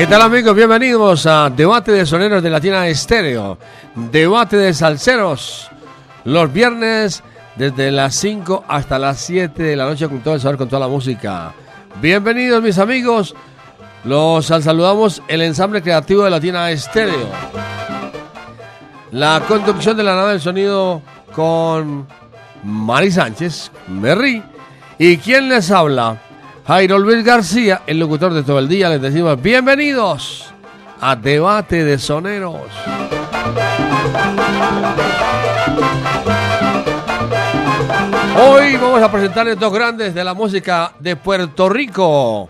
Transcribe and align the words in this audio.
¿Qué 0.00 0.06
tal 0.06 0.22
amigos? 0.22 0.56
Bienvenidos 0.56 1.26
a 1.26 1.50
Debate 1.50 1.92
de 1.92 2.06
Soneros 2.06 2.42
de 2.42 2.48
Latina 2.48 2.88
Estéreo. 2.88 3.58
Debate 3.94 4.56
de 4.56 4.72
Salseros. 4.72 5.70
Los 6.24 6.50
viernes 6.50 7.22
desde 7.54 7.90
las 7.90 8.14
5 8.14 8.64
hasta 8.66 8.98
las 8.98 9.18
7 9.18 9.62
de 9.62 9.76
la 9.76 9.84
noche 9.84 10.08
con 10.08 10.20
todo 10.20 10.36
el 10.36 10.40
saber, 10.40 10.56
con 10.56 10.70
toda 10.70 10.80
la 10.80 10.88
música. 10.88 11.52
Bienvenidos 12.00 12.62
mis 12.62 12.78
amigos. 12.78 13.34
Los 14.04 14.46
saludamos 14.46 15.22
el 15.28 15.42
ensamble 15.42 15.82
creativo 15.82 16.24
de 16.24 16.30
Latina 16.30 16.70
Estéreo. 16.70 17.28
La 19.10 19.42
conducción 19.46 19.98
de 19.98 20.02
la 20.02 20.16
nave 20.16 20.30
del 20.30 20.40
sonido 20.40 21.02
con 21.34 22.06
Mari 22.64 23.10
Sánchez, 23.10 23.70
Merri. 23.88 24.42
¿Y 24.96 25.18
quién 25.18 25.50
les 25.50 25.70
habla? 25.70 26.29
Jairo 26.66 26.98
Luis 26.98 27.24
García, 27.24 27.82
el 27.86 27.98
locutor 27.98 28.32
de 28.32 28.42
todo 28.42 28.58
el 28.58 28.68
día. 28.68 28.88
Les 28.88 29.00
decimos 29.00 29.40
bienvenidos 29.40 30.52
a 31.00 31.16
Debate 31.16 31.84
de 31.84 31.98
Soneros. 31.98 32.62
Hoy 38.42 38.76
vamos 38.76 39.02
a 39.02 39.10
presentarles 39.10 39.58
dos 39.58 39.72
grandes 39.72 40.14
de 40.14 40.24
la 40.24 40.34
música 40.34 40.92
de 40.98 41.16
Puerto 41.16 41.68
Rico. 41.68 42.48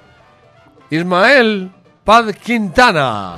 Ismael 0.90 1.70
Paz 2.04 2.36
Quintana. 2.36 3.36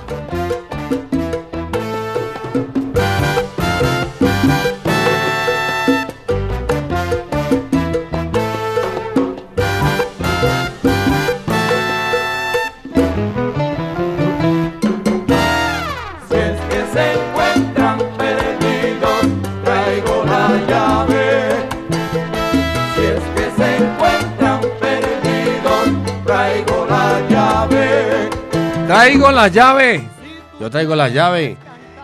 Traigo 28.92 29.32
la 29.32 29.48
llave. 29.48 30.04
Yo 30.60 30.68
traigo 30.68 30.94
la 30.94 31.08
llave. 31.08 31.56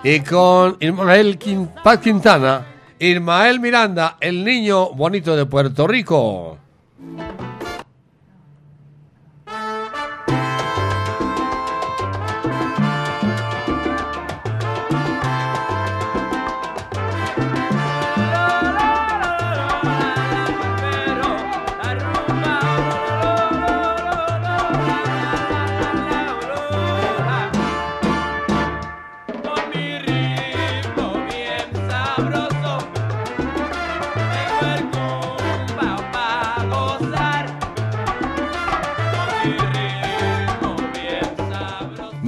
Y 0.02 0.20
con 0.20 0.78
Ismael 0.80 1.38
Paz 1.84 1.98
Quintana, 1.98 2.64
Ismael 2.98 3.60
Miranda, 3.60 4.16
el 4.18 4.42
niño 4.42 4.94
bonito 4.94 5.36
de 5.36 5.44
Puerto 5.44 5.86
Rico. 5.86 6.56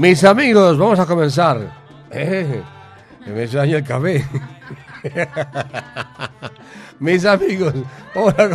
Mis 0.01 0.25
amigos, 0.25 0.77
vamos 0.79 0.99
a 0.99 1.05
comenzar. 1.05 1.61
Eh, 2.11 2.63
me 3.27 3.47
daño 3.47 3.77
el 3.77 3.85
café. 3.85 4.25
Mis 6.99 7.27
amigos, 7.27 7.75
vamos 8.15 8.35
a, 8.39 8.49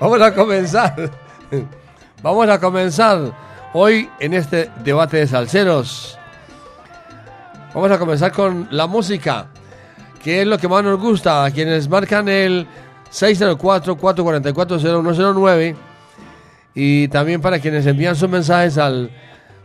vamos 0.00 0.22
a 0.22 0.34
comenzar. 0.34 1.10
Vamos 2.22 2.48
a 2.48 2.58
comenzar 2.58 3.30
hoy 3.74 4.08
en 4.20 4.32
este 4.32 4.70
debate 4.82 5.18
de 5.18 5.26
salseros. 5.26 6.18
Vamos 7.74 7.90
a 7.90 7.98
comenzar 7.98 8.32
con 8.32 8.66
la 8.70 8.86
música, 8.86 9.48
que 10.24 10.40
es 10.40 10.46
lo 10.46 10.56
que 10.56 10.66
más 10.66 10.82
nos 10.82 10.98
gusta. 10.98 11.44
A 11.44 11.50
quienes 11.50 11.90
marcan 11.90 12.26
el 12.30 12.66
604-444-0109 13.12 15.76
y 16.74 17.08
también 17.08 17.42
para 17.42 17.58
quienes 17.58 17.84
envían 17.84 18.16
sus 18.16 18.30
mensajes 18.30 18.78
al 18.78 19.10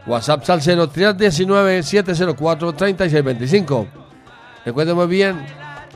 WhatsApp 0.06 0.44
Salcero 0.44 0.92
319-704-3625. 0.92 3.88
Recuerden 4.66 4.96
muy 4.96 5.08
bien 5.08 5.44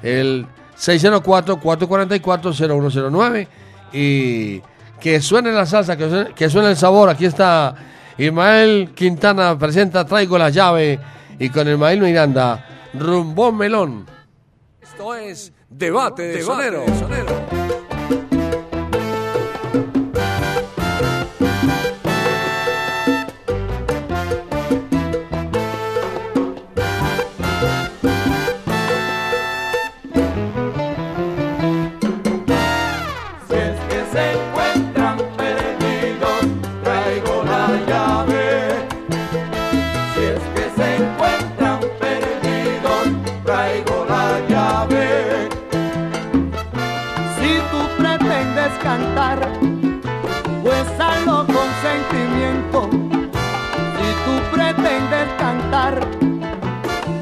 el 0.02 0.48
604-444-0109 0.78 3.48
y 3.94 4.62
que 5.00 5.22
suene 5.22 5.52
la 5.52 5.66
salsa, 5.66 5.98
que 5.98 6.10
suene, 6.10 6.34
que 6.34 6.50
suene 6.50 6.70
el 6.70 6.78
sabor. 6.78 7.10
Aquí 7.10 7.26
está 7.26 7.76
Ismael 8.18 8.92
Quintana, 8.96 9.58
presenta 9.58 10.06
Traigo 10.06 10.38
la 10.38 10.50
llave 10.50 11.00
y 11.38 11.50
con 11.50 11.68
Ismael 11.68 12.00
Miranda, 12.02 12.66
Rumbón 12.94 13.58
Melón. 13.58 14.06
Esto 14.82 15.16
es 15.16 15.52
Debate 15.70 16.22
de 16.24 16.42
Sonero. 16.42 16.86
Si 16.88 17.75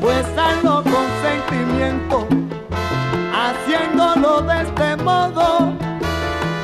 pues 0.01 0.25
hazlo 0.37 0.83
con 0.83 1.05
sentimiento. 1.21 2.27
Haciéndolo 3.33 4.41
de 4.41 4.61
este 4.61 5.03
modo, 5.03 5.73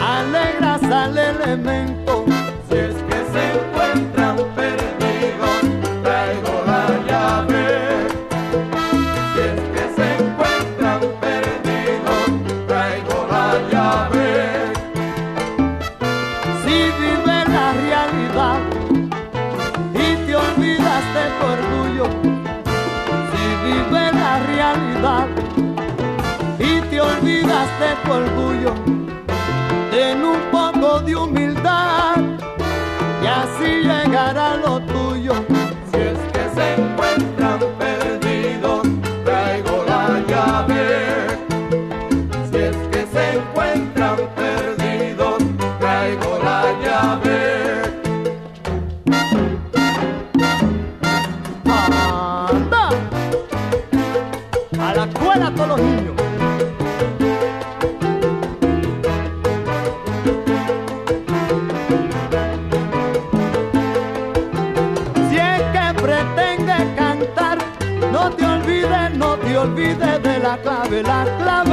alegras 0.01 0.83
al 0.83 1.17
elemento. 1.17 1.98
para 34.29 34.57
lo 34.57 34.79
tuyo. 34.81 35.08
que 70.99 71.03
la 71.03 71.23
clave 71.37 71.68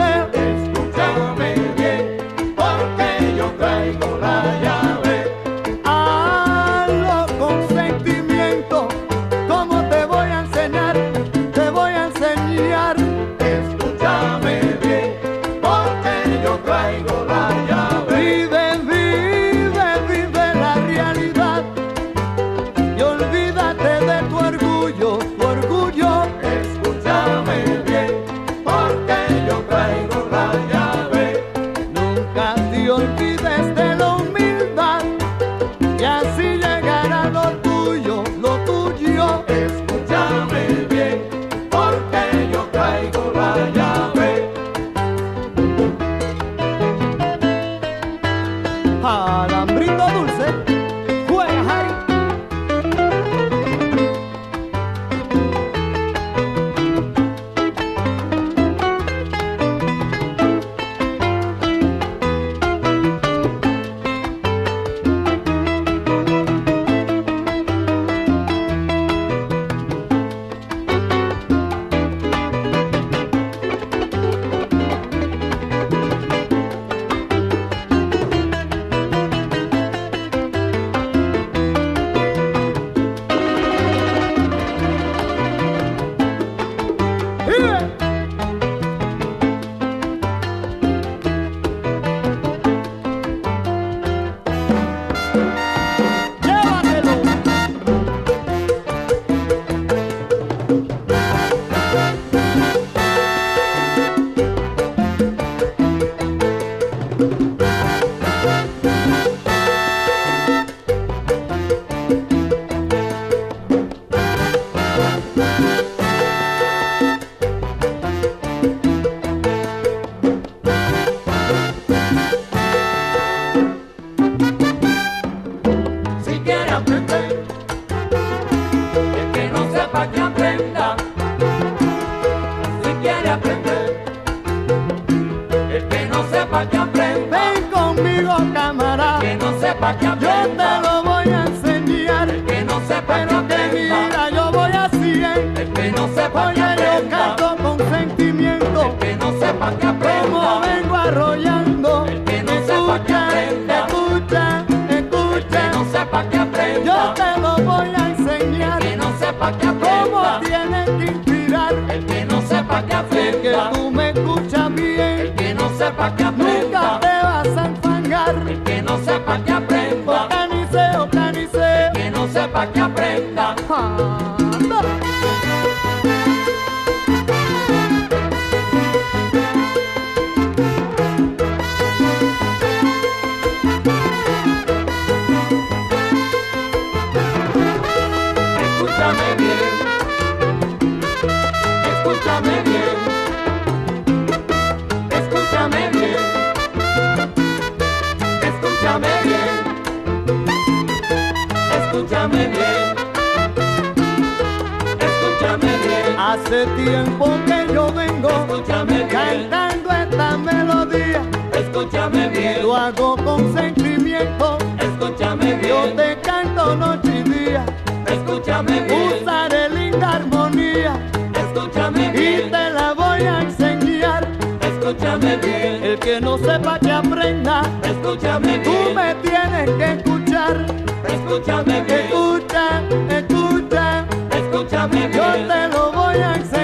Lo 212.62 212.74
hago 212.74 213.16
con 213.16 213.54
sentimiento, 213.54 214.58
escúchame 214.80 215.54
bien. 215.54 215.68
Yo 215.68 215.92
te 215.94 216.18
canto 216.20 216.74
noche 216.74 217.22
y 217.24 217.30
día, 217.30 217.64
escúchame 218.06 218.80
bien. 218.80 219.22
Usaré 219.22 219.68
linda 219.68 220.16
armonía, 220.16 220.98
escúchame 221.34 222.10
bien. 222.10 222.48
Y 222.48 222.50
te 222.50 222.70
la 222.70 222.94
voy 222.94 223.20
a 223.20 223.42
enseñar, 223.42 224.26
escúchame 224.60 225.36
bien. 225.36 225.84
El 225.84 225.98
que 225.98 226.20
no 226.20 226.38
sepa 226.38 226.78
que 226.78 226.90
aprenda, 226.90 227.62
escúchame 227.82 228.58
bien. 228.58 228.64
Tú 228.64 228.94
me 228.94 229.14
tienes 229.16 229.70
que 229.70 229.92
escuchar, 229.92 230.66
escúchame 231.08 231.80
bien. 231.82 232.00
Escucha, 232.00 232.82
escucha, 233.10 234.06
escúchame 234.32 235.08
bien. 235.08 235.12
Yo 235.12 235.32
te 235.46 235.68
lo 235.68 235.92
voy 235.92 236.16
a 236.16 236.34
enseñar. 236.34 236.55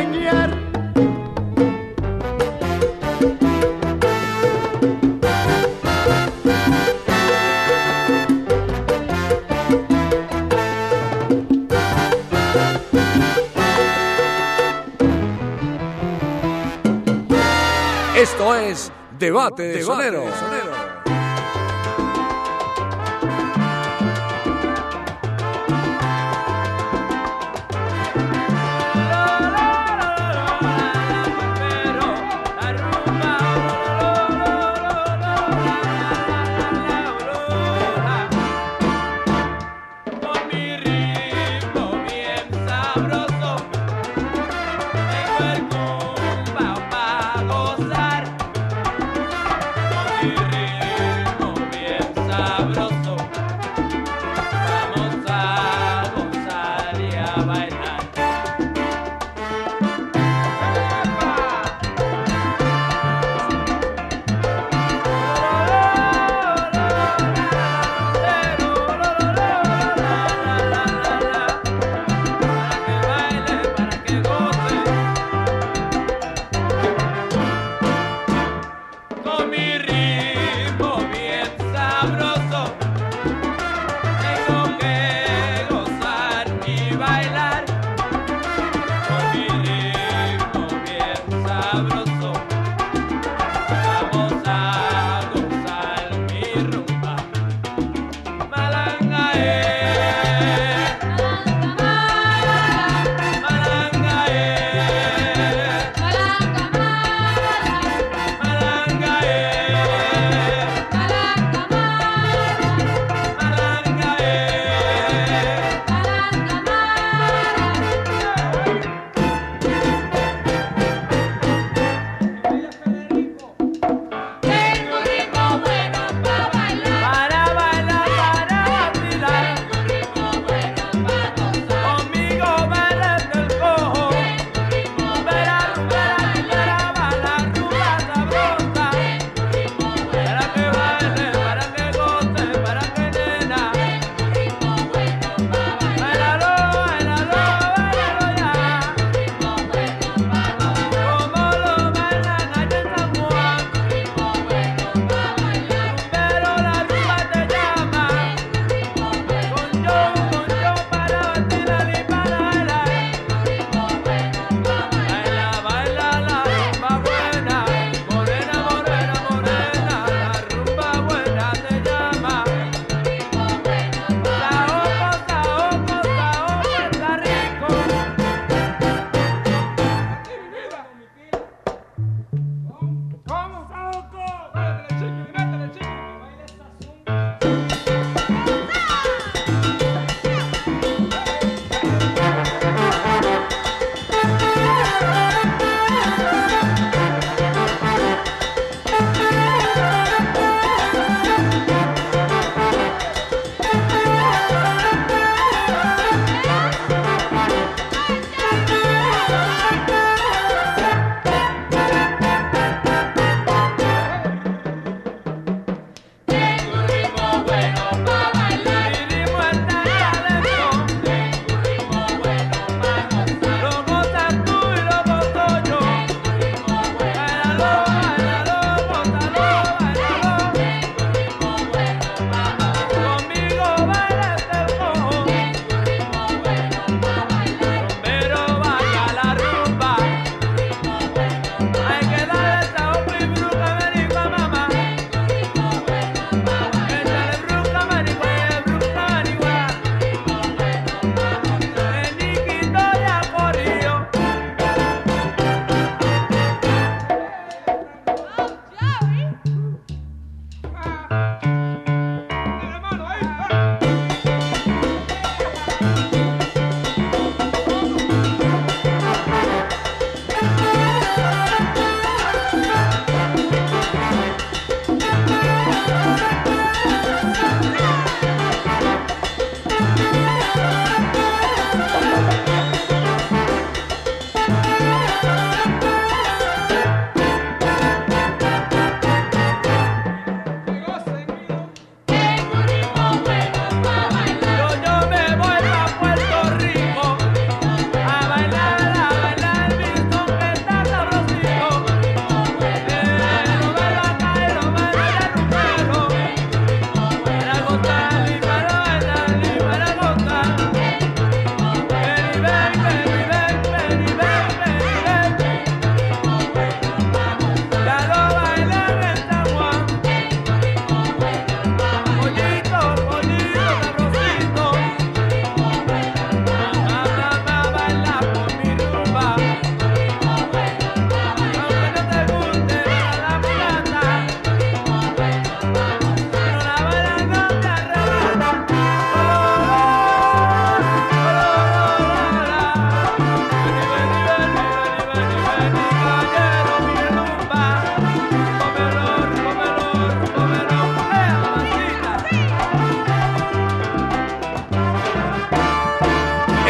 Es 19.22 19.30
Debate 19.30 19.62
de 19.62 19.82
Sonero. 19.82 20.24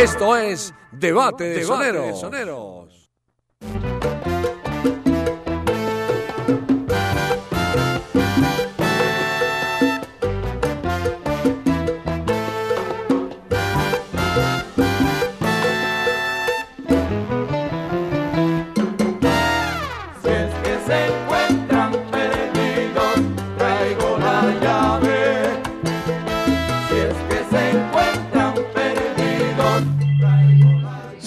Esto 0.02 0.36
es 0.36 0.74
Debate 0.90 1.44
de 1.44 1.62
Soneros. 1.62 2.18
Si 2.18 2.81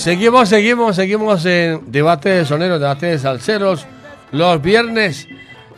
Seguimos, 0.06 0.50
seguimos, 0.50 0.96
seguimos 0.96 1.44
en 1.48 1.92
debate 1.92 2.30
de 2.30 2.46
soneros, 2.46 2.80
debate 2.80 3.08
de 3.08 3.18
salseros. 3.18 3.88
Los 4.32 4.62
viernes, 4.62 5.28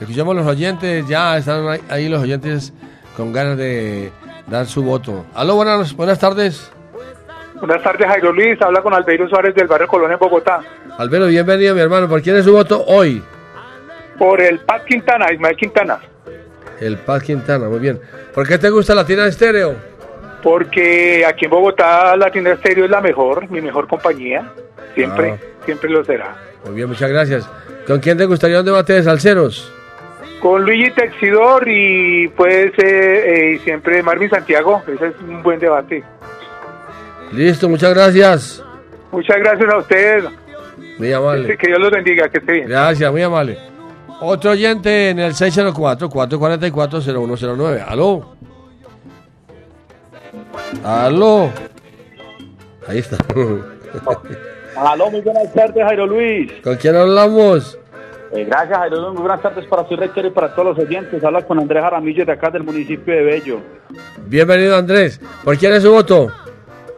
escuchamos 0.02 0.36
los 0.36 0.46
oyentes, 0.46 1.08
ya 1.08 1.38
están 1.38 1.66
ahí- 1.66 1.80
ahí 1.88 2.10
los 2.10 2.22
oyentes 2.22 2.74
con 3.16 3.32
ganas 3.32 3.56
de 3.58 4.12
dar 4.48 4.66
su 4.66 4.84
voto. 4.84 5.26
Aló, 5.34 5.56
buenas, 5.56 5.96
buenas 5.96 6.20
tardes. 6.20 6.70
Buenas 7.56 7.82
tardes, 7.82 8.06
Jairo 8.06 8.34
Luis. 8.34 8.62
Habla 8.62 8.82
con 8.82 8.94
Albeiro 8.94 9.30
Suárez 9.30 9.56
del 9.56 9.68
barrio 9.68 9.88
Colón 9.88 10.12
en 10.12 10.20
Bogotá. 10.20 10.60
Alberto, 10.98 11.28
bienvenido, 11.28 11.74
mi 11.74 11.80
hermano. 11.80 12.10
¿Por 12.10 12.22
quién 12.22 12.36
es 12.36 12.44
su 12.44 12.52
voto 12.52 12.84
hoy? 12.86 13.24
Por 14.20 14.42
el 14.42 14.60
Pat 14.60 14.84
Quintana, 14.84 15.32
Ismael 15.32 15.56
Quintana. 15.56 16.00
El 16.82 16.98
Paz 16.98 17.24
Quintana, 17.24 17.70
muy 17.70 17.80
bien. 17.80 17.98
¿Por 18.36 18.46
qué 18.46 18.58
te 18.58 18.70
gusta 18.70 18.94
la 18.94 19.06
tienda 19.06 19.26
estéreo? 19.26 19.96
Porque 20.44 21.25
aquí 21.25 21.46
en 21.46 21.51
Bogotá 21.51 22.15
la 22.15 22.29
tienda 22.32 22.53
estéreo 22.53 22.86
es 22.86 22.91
la 22.91 23.01
mejor, 23.01 23.50
mi 23.50 23.60
mejor 23.62 23.88
compañía. 23.88 24.51
Siempre, 24.96 25.32
Ah. 25.32 25.38
siempre 25.65 25.89
lo 25.89 26.03
será. 26.06 26.36
Muy 26.65 26.75
bien, 26.75 26.88
muchas 26.88 27.10
gracias. 27.10 27.50
¿Con 27.86 28.00
quién 28.00 28.17
te 28.17 28.25
gustaría 28.25 28.60
un 28.60 28.65
debate 28.65 28.94
de 28.94 29.03
salseros? 29.03 29.72
Con 30.41 30.63
Luigi 30.63 30.91
Texidor 30.91 31.67
y 31.67 32.27
pues 32.29 32.72
eh, 32.77 33.56
eh, 33.56 33.60
siempre 33.63 34.03
Marvin 34.03 34.29
Santiago. 34.29 34.84
Ese 34.88 35.08
es 35.08 35.13
un 35.27 35.41
buen 35.41 35.60
debate. 35.60 36.03
Listo, 37.32 37.67
muchas 37.67 37.94
gracias. 37.94 38.63
Muchas 39.12 39.38
gracias 39.38 39.74
a 39.74 39.77
ustedes. 39.77 40.24
Muy 41.00 41.12
amable. 41.13 41.58
Que 41.58 41.67
Dios 41.67 41.79
los 41.79 41.89
bendiga, 41.91 42.29
que 42.29 42.38
esté 42.39 42.51
bien. 42.53 42.67
Gracias, 42.70 43.12
muy 43.12 43.22
amable. 43.24 43.58
Otro 44.20 44.51
oyente 44.51 45.10
en 45.10 45.20
el 45.20 45.34
604-444-0109. 45.34 47.84
Aló. 47.88 48.36
Aló. 50.84 51.50
Ahí 52.88 53.00
está. 53.00 53.17
Aló, 54.76 55.10
muy 55.12 55.22
buenas 55.22 55.54
tardes, 55.54 55.84
Jairo 55.84 56.06
Luis. 56.06 56.52
¿Con 56.63 56.76
quién 56.76 56.96
hablamos? 56.96 57.78
Eh, 58.32 58.46
gracias, 58.46 58.78
Jairo 58.78 58.98
Luis. 58.98 59.13
Muy 59.13 59.22
buenas 59.22 59.41
tardes 59.41 59.65
para 59.65 59.88
su 59.88 59.96
rector 59.96 60.26
y 60.26 60.30
para 60.30 60.54
todos 60.54 60.78
los 60.78 60.88
oyentes. 60.88 61.24
Habla 61.24 61.41
con 61.43 61.60
Andrés 61.60 61.82
Jaramillo 61.84 62.26
de 62.26 62.32
acá 62.32 62.50
del 62.50 62.63
municipio 62.63 63.13
de 63.13 63.24
Bello. 63.24 63.60
Bienvenido, 64.28 64.76
Andrés. 64.76 65.20
¿Por 65.43 65.58
quién 65.58 65.74
es 65.74 65.84
su 65.84 65.91
voto? 65.91 66.32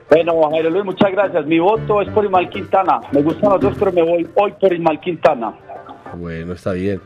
Bueno, 0.10 0.50
Jairo 0.50 0.70
Luis, 0.70 0.86
muchas 0.86 1.12
gracias. 1.12 1.46
Mi 1.46 1.60
voto 1.60 2.02
es 2.02 2.10
por 2.10 2.26
Ismael 2.26 2.50
Quintana. 2.50 3.00
Me 3.12 3.22
gustan 3.22 3.52
los 3.52 3.62
dos, 3.62 3.76
pero 3.78 3.92
me 3.92 4.02
voy 4.02 4.28
hoy 4.36 4.54
por 4.60 4.74
Ismael 4.74 5.00
Quintana. 5.00 5.54
Bueno, 6.16 6.54
está 6.54 6.74
bien. 6.74 7.00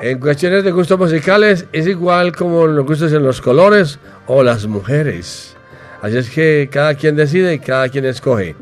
En 0.00 0.20
cuestiones 0.20 0.62
de 0.62 0.72
gustos 0.72 0.98
musicales 0.98 1.66
es 1.72 1.86
igual 1.86 2.32
como 2.32 2.66
los 2.66 2.84
gustos 2.84 3.12
en 3.12 3.22
los 3.22 3.40
colores 3.40 3.98
o 4.26 4.42
las 4.42 4.66
mujeres. 4.66 5.56
Así 6.02 6.18
es 6.18 6.30
que 6.30 6.68
cada 6.70 6.94
quien 6.94 7.16
decide 7.16 7.54
y 7.54 7.58
cada 7.58 7.88
quien 7.88 8.04
escoge. 8.04 8.54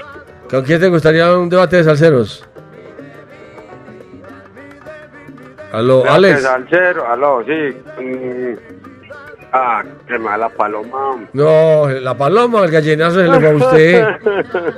¿Con 0.47 0.61
quién 0.63 0.79
te 0.79 0.89
gustaría 0.89 1.35
un 1.35 1.49
debate 1.49 1.77
de 1.77 1.83
salseros? 1.85 2.47
Aló, 5.73 6.03
Alex. 6.07 6.43
Salcero, 6.43 7.11
aló, 7.11 7.43
sí. 7.43 7.75
mm, 7.99 8.55
ah, 9.51 9.83
qué 10.07 10.19
mala 10.19 10.47
paloma. 10.49 11.27
No, 11.33 11.89
la 11.89 12.15
paloma, 12.15 12.63
el 12.65 12.71
gallinazo 12.71 13.21
se 13.21 13.27
le 13.27 13.39
fue 13.39 13.49
a 13.49 13.55
usted. 13.55 14.05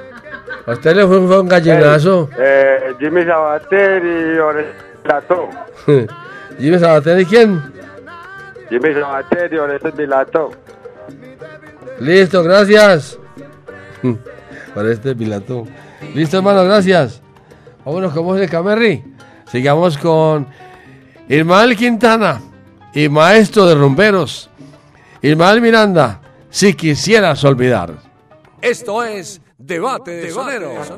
A 0.67 0.71
usted 0.71 0.95
le 0.95 1.05
fue 1.05 1.19
un 1.19 1.47
gallinazo. 1.47 2.27
Eh, 2.39 2.93
Jimmy 2.99 3.23
Sabater 3.23 4.03
y 4.03 4.39
Orestato. 4.39 5.49
Jimmy 6.59 6.79
Sabater, 6.79 7.19
¿y 7.19 7.25
quién? 7.25 7.61
Jimmy 8.69 8.93
Sabater 8.93 9.53
y 9.53 9.57
Orestes 9.57 9.95
Vilato. 9.95 10.51
Listo, 11.99 12.41
gracias. 12.41 13.19
Para 14.73 14.91
este 14.91 15.15
pilato. 15.15 15.67
Listo, 16.15 16.37
hermano, 16.37 16.63
gracias. 16.63 17.21
Vámonos 17.83 18.13
con 18.13 18.25
música, 18.25 18.63
Merry. 18.63 19.03
Sigamos 19.45 19.97
con 19.99 20.47
Ismael 21.27 21.75
Quintana 21.75 22.39
y 22.93 23.09
maestro 23.09 23.65
de 23.65 23.73
rumberos. 23.73 24.47
Ismael 25.23 25.59
Miranda, 25.59 26.21
si 26.51 26.75
quisieras 26.75 27.43
olvidar. 27.43 27.95
Esto 28.61 29.03
es 29.03 29.41
Debate 29.57 30.11
de 30.11 30.29
Soneros. 30.31 30.93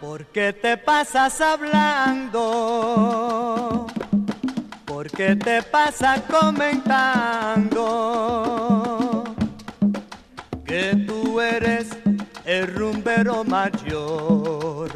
¿Por 0.00 0.24
qué 0.26 0.54
te 0.54 0.78
pasas 0.78 1.40
hablando? 1.42 2.32
¿Por 5.02 5.10
qué 5.10 5.34
te 5.34 5.60
pasas 5.64 6.20
comentando? 6.30 7.74
Que 10.64 10.94
tú 11.08 11.40
eres 11.40 11.88
el 12.44 12.72
rumbero 12.72 13.42
mayor. 13.42 14.92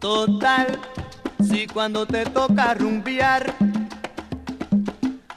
Total, 0.00 0.76
si 1.38 1.68
cuando 1.68 2.04
te 2.04 2.24
toca 2.24 2.74
rumbear, 2.74 3.54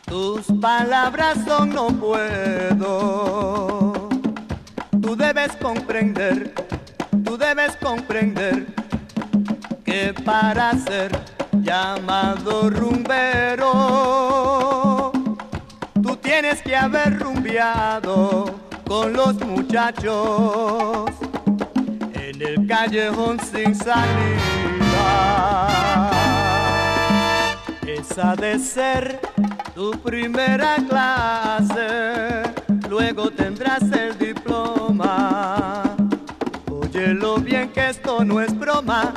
tus 0.07 0.47
palabras 0.59 1.37
son 1.45 1.75
no 1.75 1.89
puedo. 1.89 2.89
Tú 4.99 5.15
debes 5.15 5.55
comprender, 5.57 6.55
tú 7.23 7.37
debes 7.37 7.75
comprender 7.75 8.65
que 9.85 10.11
para 10.25 10.73
ser 10.73 11.34
llamado 11.65 12.69
rumbero, 12.69 13.71
tú 16.01 16.15
tienes 16.17 16.61
que 16.61 16.75
haber 16.75 17.19
rumbeado 17.19 18.45
con 18.87 19.13
los 19.13 19.33
muchachos 19.41 21.09
en 22.13 22.39
el 22.39 22.67
callejón 22.67 23.39
sin 23.39 23.73
salida. 23.73 24.11
Esa 27.87 28.35
de 28.35 28.59
ser 28.59 29.19
tu 29.73 29.91
primera 29.93 30.75
clase, 30.87 32.43
luego 32.87 33.31
tendrás 33.31 33.81
el 33.91 34.15
diploma. 34.19 35.81
Óyelo 36.69 37.37
bien 37.37 37.69
que 37.69 37.89
esto 37.89 38.23
no 38.23 38.39
es 38.39 38.55
broma, 38.57 39.11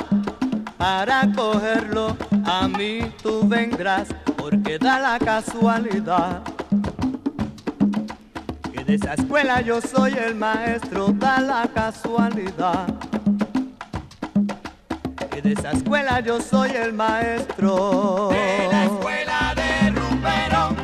para 0.89 1.31
cogerlo 1.33 2.17
a 2.45 2.67
mí 2.67 3.13
tú 3.21 3.47
vendrás, 3.47 4.07
porque 4.35 4.79
da 4.79 4.99
la 4.99 5.19
casualidad. 5.19 6.41
Que 8.73 8.83
de 8.83 8.95
esa 8.95 9.13
escuela 9.13 9.61
yo 9.61 9.81
soy 9.81 10.13
el 10.13 10.33
maestro, 10.33 11.09
da 11.13 11.41
la 11.41 11.67
casualidad. 11.67 12.87
Que 15.29 15.43
de 15.43 15.53
esa 15.53 15.71
escuela 15.73 16.21
yo 16.21 16.41
soy 16.41 16.71
el 16.71 16.91
maestro. 16.93 18.29
De 18.31 18.67
la 18.71 18.85
escuela 18.85 19.53
de 19.59 19.91
Rumbero, 19.91 20.75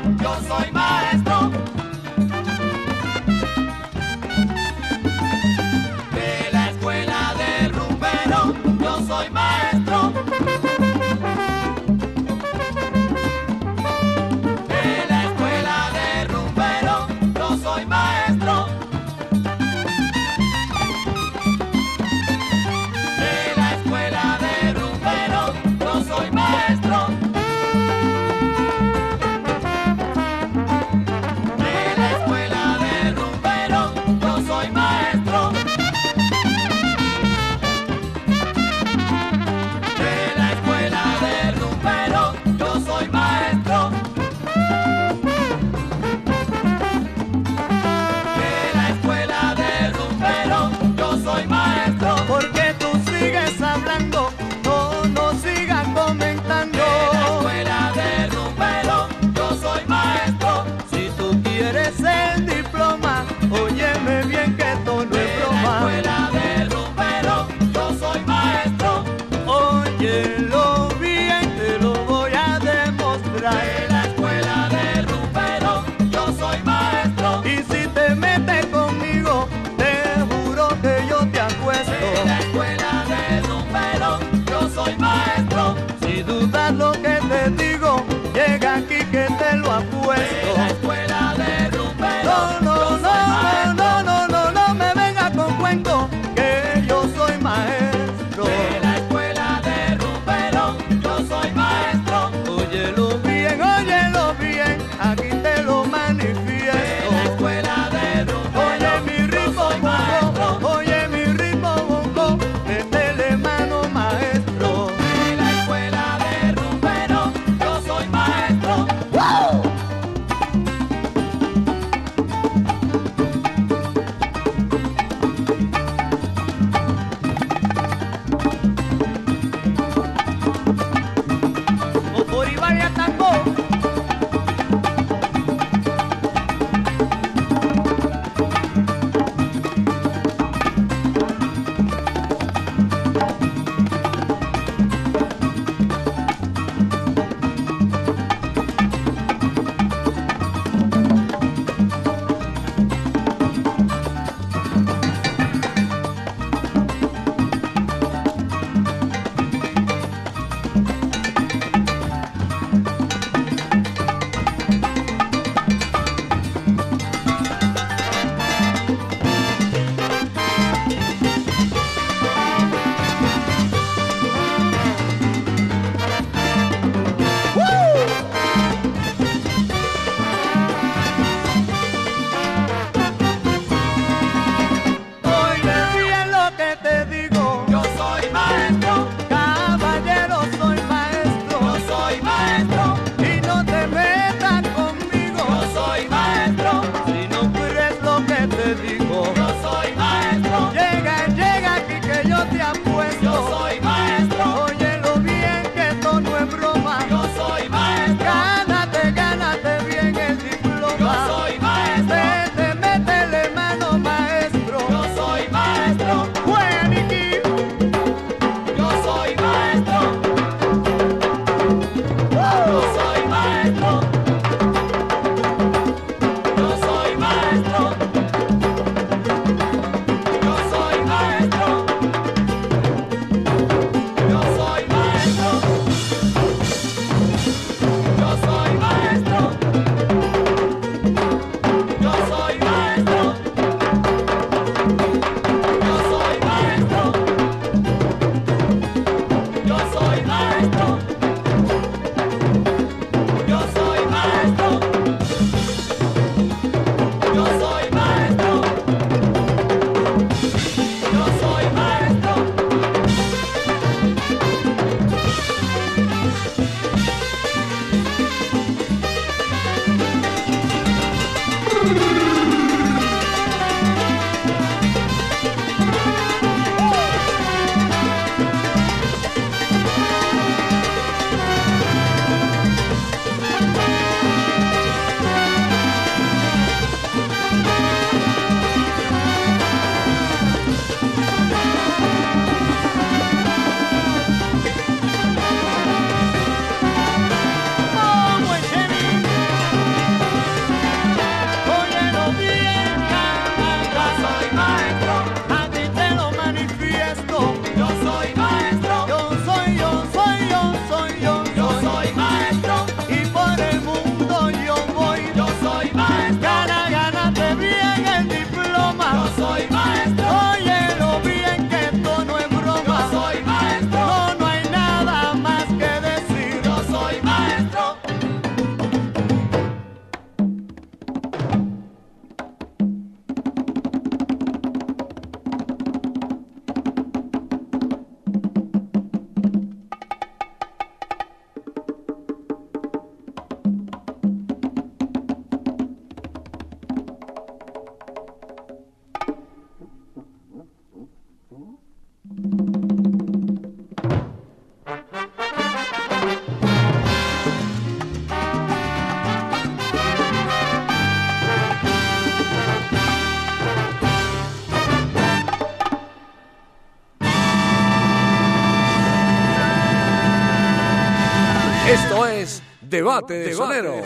Debate 372.95 373.33
de 373.33 373.53
Sonero. 373.53 374.01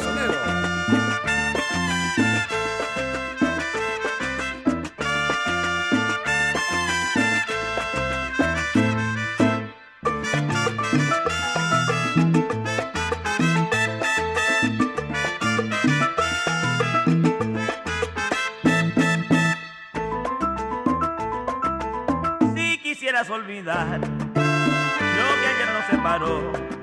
Si 22.56 22.80
quisieras 22.80 23.30
olvidar 23.30 23.99
lo 23.99 24.08
que 24.34 25.47
ayer 25.47 25.69
nos 25.75 25.86
separó, 25.91 26.79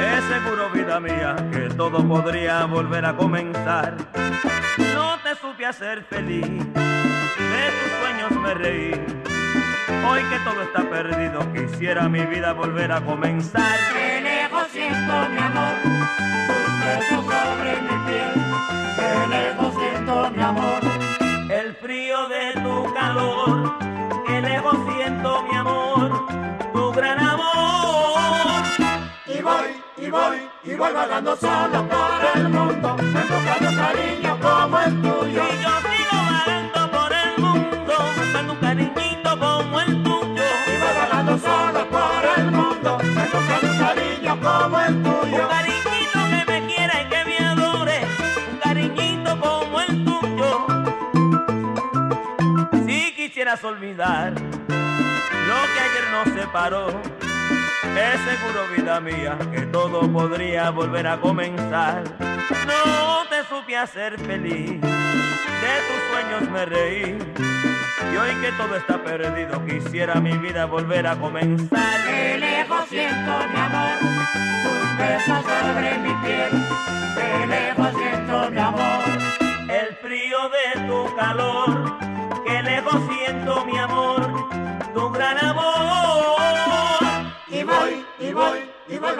es 0.00 0.24
seguro, 0.24 0.70
vida 0.70 1.00
mía, 1.00 1.36
que 1.52 1.68
todo 1.74 2.06
podría 2.06 2.64
volver 2.64 3.04
a 3.04 3.16
comenzar. 3.16 3.96
No 4.94 5.18
te 5.20 5.34
supe 5.40 5.66
hacer 5.66 6.04
feliz, 6.04 6.46
de 6.46 7.64
tus 7.78 7.92
sueños 8.00 8.32
me 8.42 8.54
reí. 8.54 8.92
Hoy 10.08 10.20
que 10.24 10.38
todo 10.44 10.62
está 10.62 10.82
perdido, 10.88 11.40
quisiera 11.52 12.08
mi 12.08 12.24
vida 12.26 12.52
volver 12.52 12.90
a 12.92 13.00
comenzar. 13.00 13.78
De 13.94 14.20
lejos 14.20 14.68
siento 14.72 15.28
mi 15.30 15.38
amor, 15.38 15.76
besos 16.84 17.24
sobre 17.24 17.72
mi 17.82 17.96
piel. 18.06 18.32
De 18.96 19.26
lejos 19.28 19.74
siento 19.78 20.30
mi 20.30 20.42
amor, 20.42 20.80
el 21.50 21.74
frío 21.76 22.28
de 22.28 22.52
tu 22.60 22.94
calor, 22.94 23.61
voy, 30.12 30.48
y 30.64 30.74
voy, 30.74 30.90
y 30.90 30.94
vagando 30.94 31.36
solo 31.36 31.88
por 31.88 32.20
el 32.36 32.48
mundo, 32.48 32.96
en 32.98 33.28
busca 33.28 33.54
de 33.60 33.68
un 33.68 33.76
cariño 33.76 34.38
como 34.40 34.78
el 34.80 34.92
Y 34.92 35.02
tuyo. 35.02 35.42
yo 35.64 35.72
sigo 35.88 36.18
vagando 36.30 36.90
por 36.96 37.12
el 37.12 37.32
mundo, 37.42 37.94
buscando 38.16 38.52
un 38.52 38.58
cariñito 38.60 39.30
como 39.38 39.80
el 39.80 40.02
tuyo. 40.02 40.44
Y 40.66 40.74
voy 40.82 40.94
vagando 41.00 41.38
solo 41.38 41.80
por 41.88 42.22
el 42.38 42.44
mundo, 42.50 42.98
en 43.00 43.28
busca 43.32 43.54
de 43.62 43.66
un 43.70 43.78
cariño 43.86 44.32
como 44.40 44.80
el 44.80 44.94
Un 44.96 45.02
tuyo. 45.02 45.48
cariñito 45.48 46.18
que 46.30 46.42
me 46.52 46.58
quiera 46.68 46.94
y 47.02 47.04
que 47.08 47.24
me 47.24 47.38
adore, 47.46 47.98
un 48.52 48.58
cariñito 48.58 49.40
como 49.40 49.80
el 49.80 50.04
tuyo. 50.04 50.50
Si 52.86 53.12
quisieras 53.16 53.64
olvidar 53.64 54.32
lo 54.32 55.58
que 55.72 55.80
ayer 55.86 56.04
nos 56.12 56.26
separó, 56.40 56.86
es 57.96 58.20
seguro, 58.20 58.66
vida 58.76 59.00
mía, 59.00 59.38
que 59.52 59.62
todo 59.62 60.10
podría 60.12 60.70
volver 60.70 61.06
a 61.06 61.20
comenzar. 61.20 62.04
No 62.66 63.26
te 63.28 63.44
supe 63.48 63.76
hacer 63.76 64.18
feliz, 64.18 64.80
de 64.80 65.74
tus 65.88 66.00
sueños 66.10 66.50
me 66.50 66.64
reí. 66.66 67.18
Y 68.12 68.16
hoy 68.16 68.34
que 68.42 68.52
todo 68.52 68.76
está 68.76 69.02
perdido, 69.02 69.64
quisiera 69.64 70.20
mi 70.20 70.36
vida 70.36 70.66
volver 70.66 71.06
a 71.06 71.16
comenzar. 71.16 72.04
De 72.04 72.38
lejos 72.38 72.88
siento 72.88 73.32
mi 73.52 73.60
amor, 73.60 73.98
tus 74.62 74.98
besos 74.98 75.44
sobre 75.44 75.98
mi 75.98 76.14
piel. 76.24 76.50
De 77.16 77.46
lejos 77.46 77.94
siento 77.96 78.50
mi 78.50 78.58
amor, 78.58 79.04
el 79.68 79.96
frío 79.96 80.38
de 80.50 80.86
tu 80.86 81.16
calor, 81.16 81.81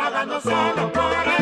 vagando 0.02 0.40
solo 0.40 0.92
por 0.92 1.12
el 1.38 1.41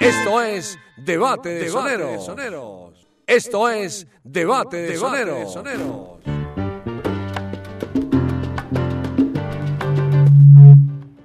Esto 0.00 0.40
es 0.40 0.76
Debate 0.96 1.50
de 1.50 1.68
Soneros. 1.68 2.26
Esto 3.26 3.68
es 3.68 4.06
Debate 4.24 4.78
de 4.78 4.96
Soneros. 4.96 5.58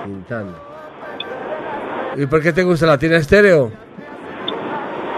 Quintana. 0.04 0.52
¿Y 2.16 2.26
por 2.26 2.42
qué 2.42 2.52
te 2.52 2.62
gusta 2.62 2.86
la 2.86 2.92
Latina 2.92 3.16
Estéreo? 3.16 3.70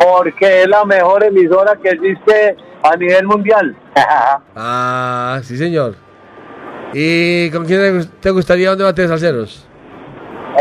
Porque 0.01 0.63
es 0.63 0.69
la 0.69 0.85
mejor 0.85 1.25
emisora 1.25 1.77
que 1.83 1.91
existe 1.91 2.57
a 2.83 2.97
nivel 2.97 3.27
mundial. 3.27 3.77
Ah, 4.57 5.41
sí, 5.43 5.57
señor. 5.57 5.95
¿Y 6.93 7.51
con 7.51 7.65
quién 7.65 7.81
te 7.81 7.93
gust- 7.93 8.11
te 8.21 8.31
gustaría 8.31 8.71
un 8.73 8.79
debate 8.79 9.03
de 9.03 9.09
salseros? 9.09 9.67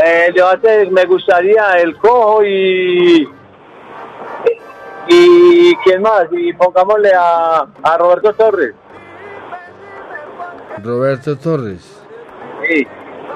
Eh, 0.03 0.25
el 0.29 0.33
debate 0.33 0.89
me 0.91 1.05
gustaría 1.05 1.73
el 1.77 1.95
cojo 1.97 2.43
y 2.43 3.27
y 5.07 5.75
quién 5.83 6.01
más 6.01 6.25
y 6.31 6.53
pongámosle 6.53 7.11
a, 7.15 7.65
a 7.83 7.97
Roberto 7.97 8.33
Torres. 8.33 8.73
Roberto 10.83 11.37
Torres, 11.37 12.01
Sí. 12.67 12.87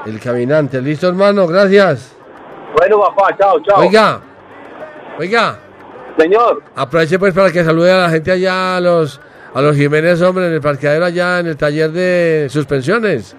el 0.06 0.20
caminante. 0.20 0.82
Listo, 0.82 1.08
hermano, 1.08 1.48
gracias. 1.48 2.14
Bueno, 2.78 3.00
papá, 3.00 3.36
chao, 3.38 3.60
chao. 3.62 3.80
Oiga, 3.82 4.20
oiga, 5.20 5.60
Señor, 6.18 6.62
aproveche 6.76 7.20
pues 7.20 7.34
para 7.34 7.52
que 7.52 7.64
salude 7.64 7.92
a 7.92 7.98
la 7.98 8.10
gente 8.10 8.32
allá, 8.32 8.78
a 8.78 8.82
los, 8.82 9.20
a 9.54 9.62
los 9.62 9.76
Jiménez, 9.76 10.22
hombre, 10.22 10.48
en 10.48 10.54
el 10.54 10.62
parqueadero 10.62 11.06
allá, 11.06 11.40
en 11.40 11.48
el 11.48 11.58
taller 11.58 11.92
de 11.92 12.48
suspensiones. 12.50 13.36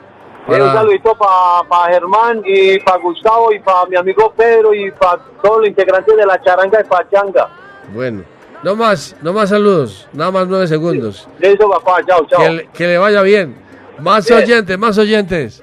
un 0.47 0.53
Para- 0.55 0.73
saludito 0.75 1.15
para 1.17 1.93
Germán 1.93 2.41
y 2.45 2.79
para 2.81 2.99
Gustavo 2.99 3.53
y 3.53 3.59
para 3.61 3.85
mi 3.87 3.97
amigo 3.97 4.33
Pedro 4.37 4.73
y 4.73 4.91
para 4.93 5.19
todos 5.43 5.59
los 5.59 5.69
integrantes 5.69 6.17
de 6.17 6.25
la 6.25 6.41
charanga 6.43 6.79
de 6.79 6.85
Pachanga. 6.85 7.49
Bueno, 7.95 8.23
no 8.63 8.77
más, 8.77 9.17
no 9.23 9.33
más 9.33 9.49
saludos, 9.51 10.09
nada 10.13 10.31
más 10.31 10.47
nueve 10.49 10.67
segundos. 10.67 11.29
Listo, 11.41 11.69
papá, 11.71 12.05
chao, 12.07 12.27
chao. 12.27 12.41
Que, 12.41 12.51
le- 12.51 12.67
que 12.69 12.87
le 12.87 12.99
vaya 12.99 13.23
bien. 13.23 13.57
Más 14.01 14.27
Bien. 14.29 14.43
oyentes, 14.43 14.79
más 14.79 14.97
oyentes. 14.99 15.63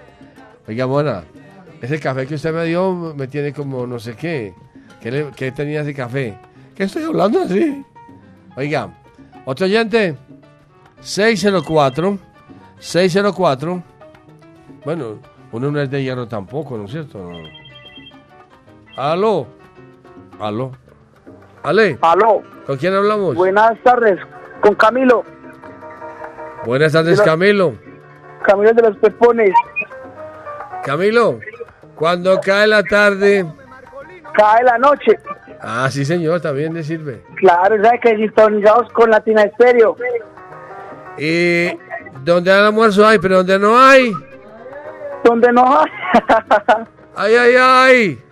Oiga, 0.67 0.87
Mona, 0.87 1.23
ese 1.81 1.99
café 1.99 2.25
que 2.27 2.35
usted 2.35 2.53
me 2.53 2.65
dio 2.65 3.13
me 3.15 3.27
tiene 3.27 3.53
como 3.53 3.85
no 3.87 3.99
sé 3.99 4.15
qué. 4.15 4.53
¿Qué, 5.01 5.11
le- 5.11 5.31
qué 5.35 5.51
tenía 5.51 5.81
ese 5.81 5.93
café? 5.93 6.37
¿Qué 6.75 6.83
estoy 6.83 7.03
hablando 7.03 7.41
así? 7.41 7.83
Oiga, 8.57 8.89
otro 9.45 9.65
oyente. 9.65 10.17
604. 11.01 12.17
604. 12.79 13.83
Bueno, 14.83 15.19
uno 15.51 15.71
no 15.71 15.79
es 15.81 15.89
de 15.89 16.03
hierro 16.03 16.27
tampoco, 16.27 16.77
¿no 16.77 16.85
es 16.85 16.91
cierto? 16.91 17.31
Aló. 18.95 19.47
Aló. 20.39 20.71
Ale, 21.65 21.97
Aló, 22.01 22.43
¿con 22.67 22.77
quién 22.77 22.93
hablamos? 22.93 23.35
buenas 23.35 23.77
tardes, 23.83 24.19
con 24.61 24.75
Camilo, 24.75 25.23
Buenas 26.65 26.93
tardes. 26.93 27.21
Camilo. 27.21 27.75
Camilo 28.41 28.73
de 28.73 28.81
los 28.81 28.97
Pepones. 28.97 29.51
Camilo, 30.83 31.39
cuando 31.95 32.39
cae 32.41 32.65
la 32.65 32.81
tarde. 32.81 33.45
Cae 34.33 34.63
la 34.63 34.77
noche. 34.79 35.19
Ah, 35.61 35.87
sí, 35.91 36.03
señor, 36.03 36.41
también 36.41 36.73
le 36.73 36.83
sirve. 36.83 37.23
Claro, 37.35 37.75
¿sabes 37.83 38.01
que 38.01 38.15
sintonizados 38.15 38.91
con 38.93 39.11
Latina 39.11 39.43
Estéreo? 39.43 39.95
Y 41.19 41.77
donde 42.23 42.51
hay 42.51 42.65
almuerzo 42.65 43.05
hay, 43.05 43.19
pero 43.19 43.37
donde 43.37 43.59
no 43.59 43.79
hay. 43.79 44.11
Donde 45.23 45.51
no 45.51 45.79
hay. 45.79 45.91
Ay, 47.17 47.33
ay, 47.33 47.55
ay. 47.57 48.23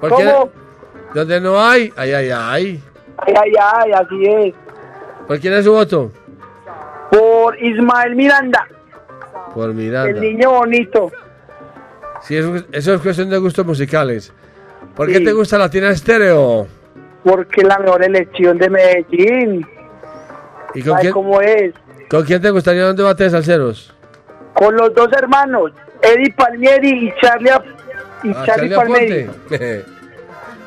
¿Por 0.00 0.16
qué? 0.16 0.32
Donde 1.14 1.40
no 1.40 1.60
hay, 1.60 1.92
ay, 1.96 2.12
ay, 2.12 2.30
ay. 2.30 2.82
Ay, 3.18 3.34
ay, 3.42 3.52
ay, 3.60 3.92
así 3.92 4.24
es. 4.26 4.54
¿Por 5.26 5.38
quién 5.40 5.52
es 5.54 5.64
su 5.64 5.72
voto? 5.72 6.10
Por 7.10 7.58
Ismael 7.62 8.16
Miranda, 8.16 8.66
Por 9.54 9.68
el 9.70 9.74
Miranda. 9.76 10.18
niño 10.20 10.50
bonito. 10.50 11.12
Sí, 12.22 12.36
eso, 12.36 12.54
eso 12.72 12.94
es 12.94 13.00
cuestión 13.00 13.28
de 13.30 13.38
gustos 13.38 13.66
musicales. 13.66 14.32
¿Por 14.96 15.08
qué 15.10 15.20
te 15.20 15.32
gusta 15.32 15.58
Latina 15.58 15.90
Estéreo? 15.90 16.66
Porque 17.24 17.60
es 17.62 17.66
la 17.68 17.78
mejor 17.78 18.02
elección 18.04 18.58
de 18.58 18.70
Medellín. 18.70 19.66
¿Y 20.74 20.80
con 20.82 20.90
¿Sabe 20.92 21.00
quién, 21.02 21.12
cómo 21.12 21.40
es? 21.40 21.74
con 22.08 22.24
quién 22.24 22.40
te 22.42 22.50
gustaría 22.50 22.88
un 22.88 22.96
debate 22.96 23.24
de 23.24 23.30
salseros? 23.30 23.94
Con 24.54 24.76
los 24.76 24.94
dos 24.94 25.08
hermanos, 25.12 25.72
Eddie 26.02 26.32
Palmieri 26.34 27.08
y 27.08 27.12
Charlie, 27.20 27.50
y 28.24 28.30
Ah, 28.30 28.42
Charlie, 28.46 28.70
Charlie 28.70 28.74
Palmieri. 28.74 29.30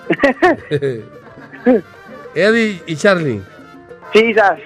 Eddie 2.36 2.82
y 2.86 2.96
Charlie. 2.96 3.42
Sisas. 4.14 4.60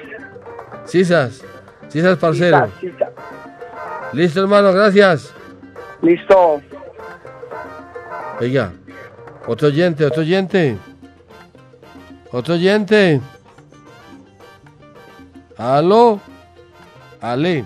Cisas. 0.85 1.43
Cisas 1.89 2.17
parcero. 2.17 2.67
Listo, 4.13 4.41
hermano, 4.41 4.71
gracias. 4.73 5.33
Listo. 6.01 6.61
Oiga, 8.39 8.71
otro 9.47 9.67
oyente, 9.67 10.05
otro 10.05 10.21
oyente. 10.21 10.77
Otro 12.31 12.53
oyente. 12.53 13.19
Aló. 15.57 16.19
Ale. 17.21 17.65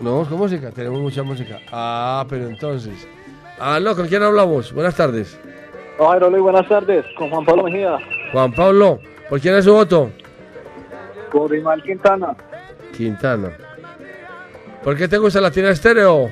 No, 0.00 0.12
vamos 0.12 0.28
con 0.28 0.38
música, 0.38 0.70
tenemos 0.70 1.00
mucha 1.00 1.22
música. 1.22 1.60
Ah, 1.70 2.24
pero 2.28 2.48
entonces. 2.48 3.06
Aló, 3.58 3.94
¿con 3.94 4.08
quién 4.08 4.22
hablamos? 4.22 4.72
Buenas 4.72 4.96
tardes. 4.96 5.38
Jairo 6.00 6.30
Luis, 6.30 6.42
buenas 6.42 6.68
tardes, 6.68 7.04
con 7.16 7.30
Juan 7.30 7.44
Pablo 7.44 7.64
Mejía, 7.64 7.98
Juan 8.32 8.52
Pablo, 8.52 9.00
¿por 9.28 9.40
quién 9.40 9.54
es 9.56 9.64
su 9.64 9.72
voto? 9.74 10.10
por 11.30 11.54
Imal 11.54 11.82
Quintana, 11.82 12.34
Quintana. 12.96 13.52
¿Por 14.82 14.96
qué 14.96 15.06
te 15.06 15.18
gusta 15.18 15.40
Latina 15.40 15.70
Estéreo? 15.70 16.28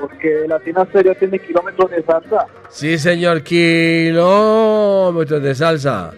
porque 0.00 0.44
Latina 0.46 0.84
Stereo 0.86 1.12
tiene 1.16 1.40
kilómetros 1.40 1.90
de 1.90 2.02
salsa. 2.04 2.46
Sí, 2.68 2.96
señor, 2.98 3.42
kilómetros 3.42 5.42
de 5.42 5.54
salsa. 5.56 6.12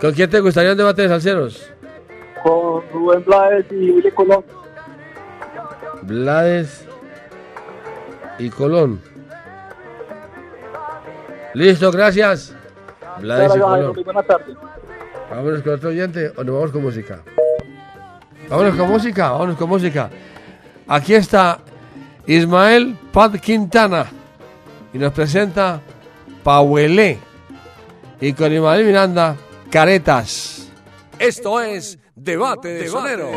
¿Con 0.00 0.12
quién 0.12 0.30
te 0.30 0.38
gustaría 0.38 0.70
un 0.70 0.78
debate 0.78 1.02
de 1.02 1.08
salseros? 1.08 1.68
con 2.44 2.88
Rubén 2.92 3.24
Blades 3.24 3.66
y 3.72 3.90
Willy 3.90 4.12
Colón. 4.12 4.44
Blades 6.02 6.86
y 8.38 8.48
Colón. 8.50 9.00
Listo, 11.54 11.90
gracias. 11.90 12.54
Buenas 13.18 14.26
tardes. 14.26 14.56
Vámonos 15.30 15.62
con 15.62 15.74
otro 15.74 15.88
oyente 15.90 16.32
o 16.36 16.44
nos 16.44 16.54
vamos 16.54 16.70
con 16.72 16.82
música. 16.82 17.22
Vámonos 18.48 18.76
con 18.76 18.88
música, 18.88 19.30
vámonos 19.30 19.56
con 19.56 19.68
música. 19.68 20.10
Aquí 20.86 21.14
está 21.14 21.58
Ismael 22.26 22.96
Pad 23.12 23.36
Quintana 23.36 24.06
y 24.92 24.98
nos 24.98 25.12
presenta 25.12 25.80
Pauelé. 26.42 27.18
Y 28.20 28.32
con 28.32 28.52
Ismael 28.52 28.84
Miranda, 28.84 29.36
Caretas. 29.70 30.70
Esto 31.18 31.60
es 31.60 31.98
Debate 32.14 32.68
de 32.68 32.88
Sonero. 32.88 33.30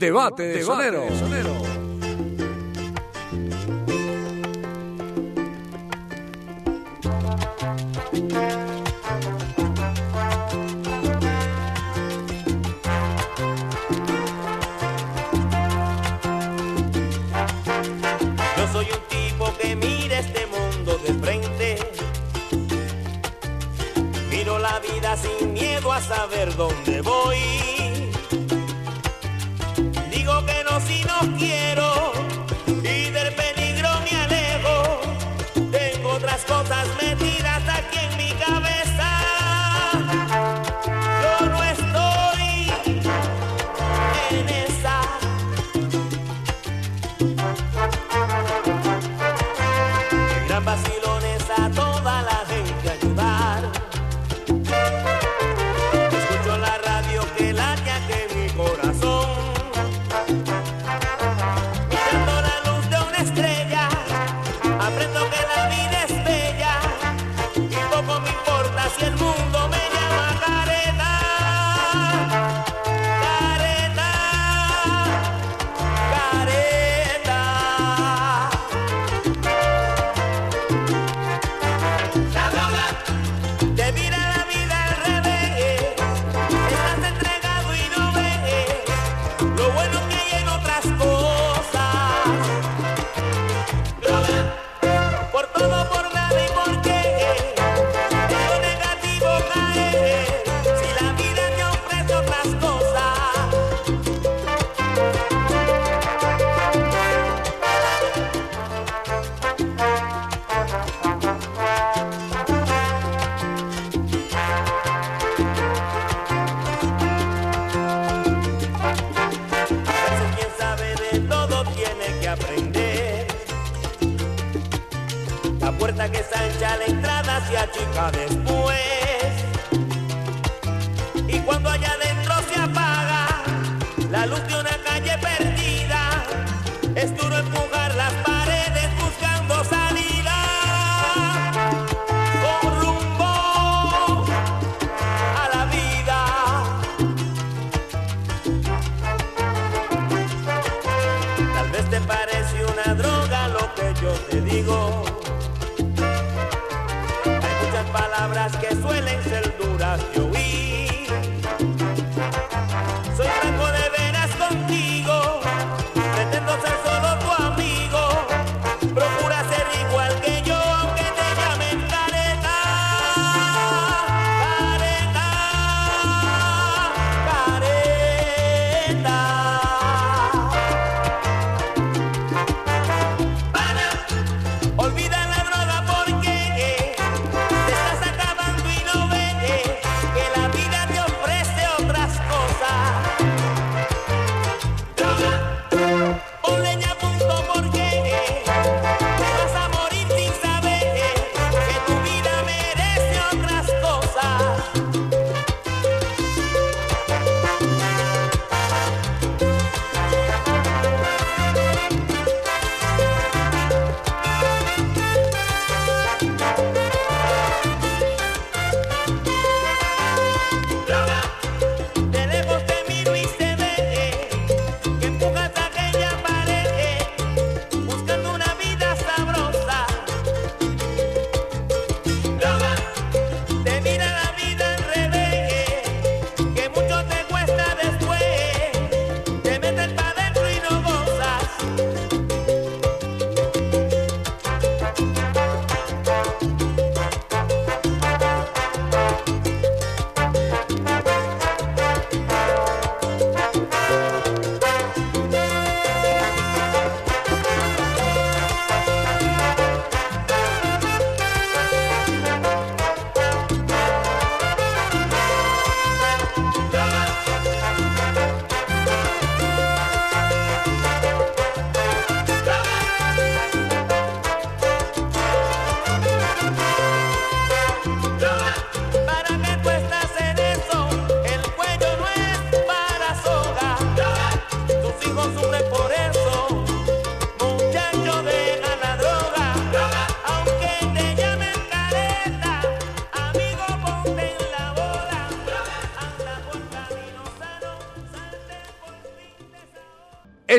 Debate 0.00 0.44
de 0.44 0.62
Sonero. 0.62 1.79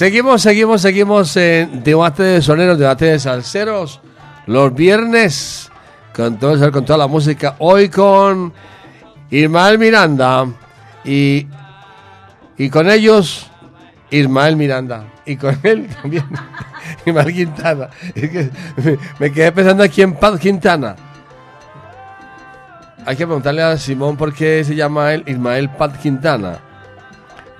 Seguimos, 0.00 0.40
seguimos, 0.40 0.80
seguimos 0.80 1.36
en 1.36 1.84
debate 1.84 2.22
de 2.22 2.40
soneros, 2.40 2.78
debate 2.78 3.04
de 3.04 3.18
salseros. 3.18 4.00
Los 4.46 4.74
viernes, 4.74 5.70
con, 6.16 6.38
todo, 6.38 6.72
con 6.72 6.86
toda 6.86 7.00
la 7.00 7.06
música. 7.06 7.56
Hoy 7.58 7.90
con 7.90 8.50
Ismael 9.30 9.78
Miranda 9.78 10.46
y, 11.04 11.46
y 12.56 12.70
con 12.70 12.90
ellos 12.90 13.50
Ismael 14.10 14.56
Miranda. 14.56 15.04
Y 15.26 15.36
con 15.36 15.58
él 15.64 15.86
también 16.02 16.24
Ismael 17.04 17.34
Quintana. 17.34 17.90
Me, 19.18 19.30
quedé 19.30 19.52
pensando 19.52 19.82
aquí 19.82 20.00
en 20.00 20.14
Paz 20.14 20.40
Quintana. 20.40 20.96
Hay 23.04 23.16
que 23.16 23.26
preguntarle 23.26 23.62
a 23.62 23.76
Simón 23.76 24.16
por 24.16 24.32
qué 24.32 24.64
se 24.64 24.74
llama 24.74 25.12
él 25.12 25.24
Ismael 25.26 25.68
Pat 25.68 25.94
Quintana. 25.98 26.69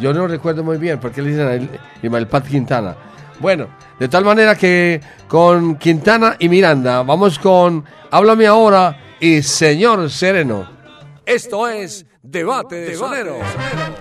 Yo 0.00 0.14
no 0.14 0.26
recuerdo 0.26 0.64
muy 0.64 0.78
bien 0.78 0.98
por 0.98 1.12
qué 1.12 1.20
le 1.22 1.30
dicen 1.30 1.46
a 1.46 1.54
él 1.54 1.68
Ismael 2.02 2.26
Pat 2.26 2.46
Quintana. 2.46 2.96
Bueno, 3.38 3.68
de 3.98 4.08
tal 4.08 4.24
manera 4.24 4.54
que 4.54 5.00
con 5.28 5.76
Quintana 5.76 6.36
y 6.38 6.48
Miranda 6.48 7.02
vamos 7.02 7.38
con 7.38 7.84
Háblame 8.10 8.46
ahora 8.46 8.98
y 9.20 9.42
Señor 9.42 10.10
Sereno. 10.10 10.68
Esto 11.26 11.68
es 11.68 12.06
Debate 12.22 12.76
de. 12.76 12.96
La 12.96 13.99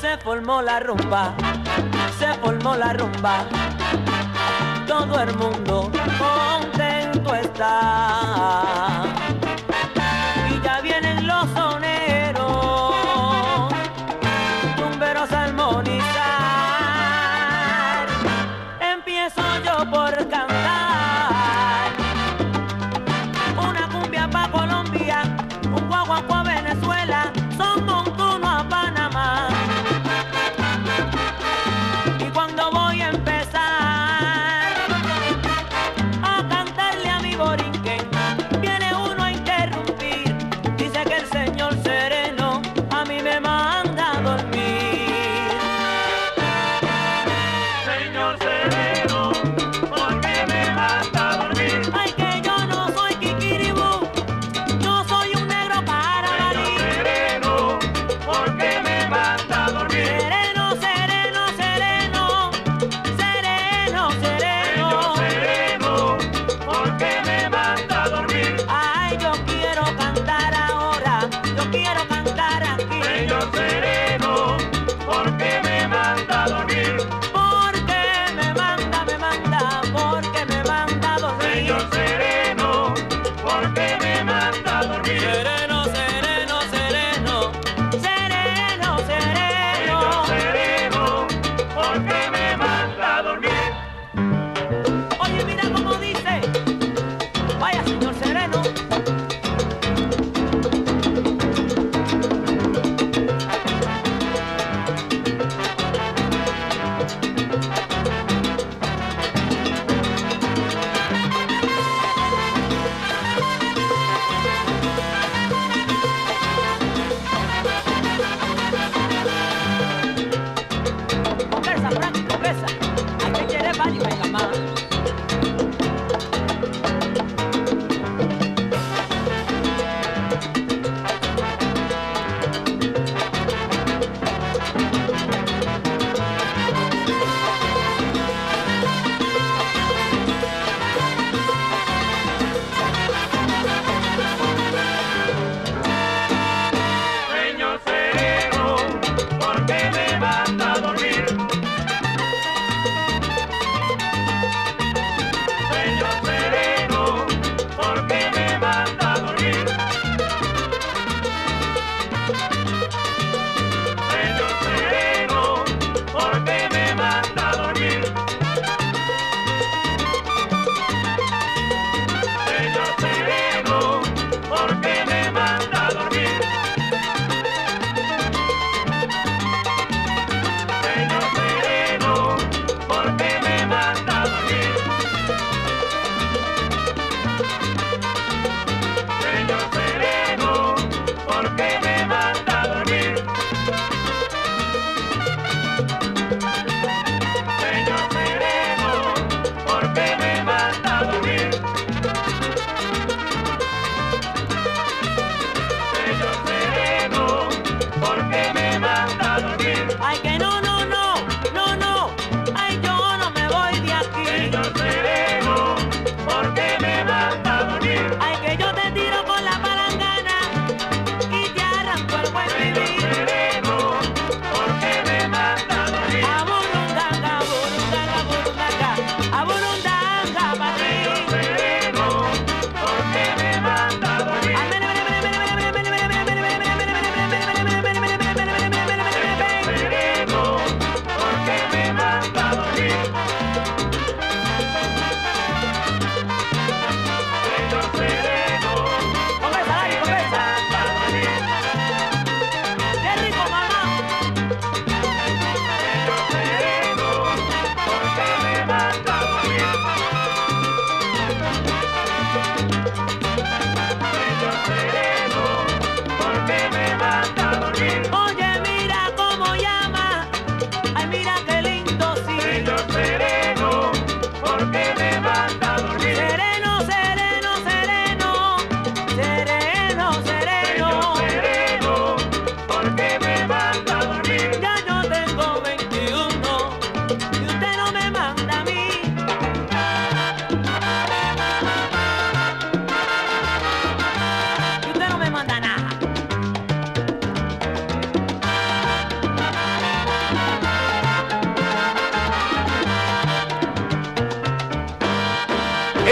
Se 0.00 0.16
formó 0.18 0.62
la 0.62 0.78
rumba, 0.80 1.34
se 2.18 2.34
formó 2.34 2.76
la 2.76 2.92
rumba, 2.92 3.44
todo 4.86 5.20
el 5.20 5.34
mundo 5.36 5.59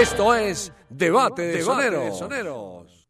Esto 0.01 0.33
es 0.33 0.73
Debate 0.89 1.43
de 1.43 1.61
Soneros. 1.61 3.09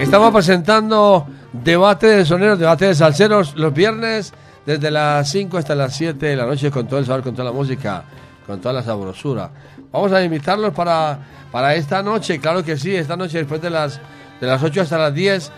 Estamos 0.00 0.32
presentando 0.32 1.28
debate 1.52 2.08
de 2.08 2.26
soneros, 2.26 2.58
debate 2.58 2.86
de 2.86 2.96
salseros 2.96 3.54
los 3.54 3.72
viernes 3.72 4.32
desde 4.66 4.90
las 4.90 5.30
5 5.30 5.56
hasta 5.56 5.76
las 5.76 5.94
7 5.96 6.26
de 6.26 6.34
la 6.34 6.46
noche 6.46 6.72
con 6.72 6.88
todo 6.88 6.98
el 6.98 7.06
sabor, 7.06 7.22
con 7.22 7.32
toda 7.32 7.44
la 7.44 7.52
música, 7.52 8.02
con 8.44 8.60
toda 8.60 8.74
la 8.74 8.82
sabrosura. 8.82 9.52
Vamos 9.92 10.10
a 10.10 10.24
invitarlos 10.24 10.74
para, 10.74 11.16
para 11.52 11.76
esta 11.76 12.02
noche, 12.02 12.40
claro 12.40 12.64
que 12.64 12.76
sí, 12.76 12.96
esta 12.96 13.16
noche 13.16 13.38
después 13.38 13.62
de 13.62 13.70
las, 13.70 14.00
de 14.40 14.46
las 14.48 14.60
8 14.60 14.80
hasta 14.80 14.98
las 14.98 15.14
10, 15.14 15.52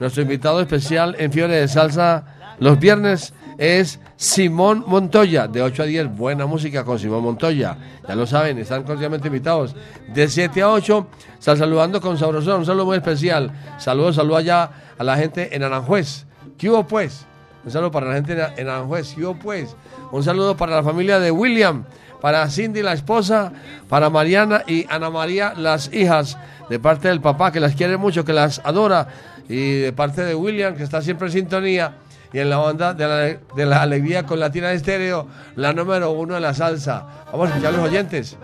nuestro 0.00 0.22
invitado 0.22 0.60
especial 0.60 1.16
en 1.18 1.32
Fiebre 1.32 1.56
de 1.56 1.68
Salsa 1.68 2.24
los 2.58 2.78
viernes 2.78 3.34
es 3.58 3.98
Simón 4.16 4.84
Montoya, 4.86 5.48
de 5.48 5.62
8 5.62 5.82
a 5.82 5.86
10, 5.86 6.16
buena 6.16 6.46
música 6.46 6.84
con 6.84 6.98
Simón 6.98 7.22
Montoya. 7.22 7.76
Ya 8.06 8.14
lo 8.14 8.26
saben, 8.26 8.58
están 8.58 8.84
cordialmente 8.84 9.28
invitados. 9.28 9.74
De 10.14 10.28
7 10.28 10.62
a 10.62 10.70
8, 10.70 11.06
están 11.38 11.56
saludando 11.56 12.00
con 12.00 12.18
sabrosura, 12.18 12.56
un 12.56 12.64
saludo 12.64 12.86
muy 12.86 12.96
especial. 12.96 13.52
Saludos, 13.78 14.16
saludo 14.16 14.36
allá 14.36 14.70
a 14.98 15.04
la 15.04 15.16
gente 15.16 15.54
en 15.56 15.62
Aranjuez. 15.62 16.26
¿Qué 16.56 16.70
hubo 16.70 16.86
pues? 16.86 17.26
Un 17.64 17.70
saludo 17.70 17.90
para 17.90 18.06
la 18.08 18.14
gente 18.14 18.32
en 18.32 18.40
en 18.58 18.68
Aranjuez. 18.68 19.14
¿Qué 19.14 19.24
hubo 19.24 19.34
pues? 19.34 19.74
Un 20.12 20.22
saludo 20.22 20.56
para 20.56 20.76
la 20.76 20.82
familia 20.82 21.18
de 21.18 21.30
William, 21.30 21.84
para 22.20 22.48
Cindy 22.48 22.82
la 22.82 22.92
esposa, 22.92 23.52
para 23.88 24.08
Mariana 24.08 24.62
y 24.66 24.86
Ana 24.88 25.10
María 25.10 25.54
las 25.56 25.92
hijas, 25.92 26.38
de 26.68 26.78
parte 26.78 27.08
del 27.08 27.20
papá 27.20 27.50
que 27.50 27.58
las 27.58 27.74
quiere 27.74 27.96
mucho, 27.96 28.24
que 28.24 28.32
las 28.32 28.60
adora, 28.64 29.08
y 29.48 29.80
de 29.80 29.92
parte 29.92 30.24
de 30.24 30.34
William 30.34 30.74
que 30.76 30.82
está 30.82 31.00
siempre 31.02 31.28
en 31.28 31.32
sintonía 31.32 31.94
y 32.32 32.38
en 32.38 32.50
la 32.50 32.60
onda 32.60 32.94
de 32.94 33.06
la, 33.06 33.16
de 33.54 33.66
la 33.66 33.82
alegría 33.82 34.24
con 34.24 34.40
Latina 34.40 34.72
Estéreo, 34.72 35.26
la 35.56 35.72
número 35.72 36.10
uno 36.12 36.34
de 36.34 36.40
la 36.40 36.54
salsa. 36.54 37.06
Vamos 37.30 37.48
a 37.48 37.50
escuchar 37.50 37.74
a 37.74 37.76
los 37.76 37.86
oyentes. 37.86 38.38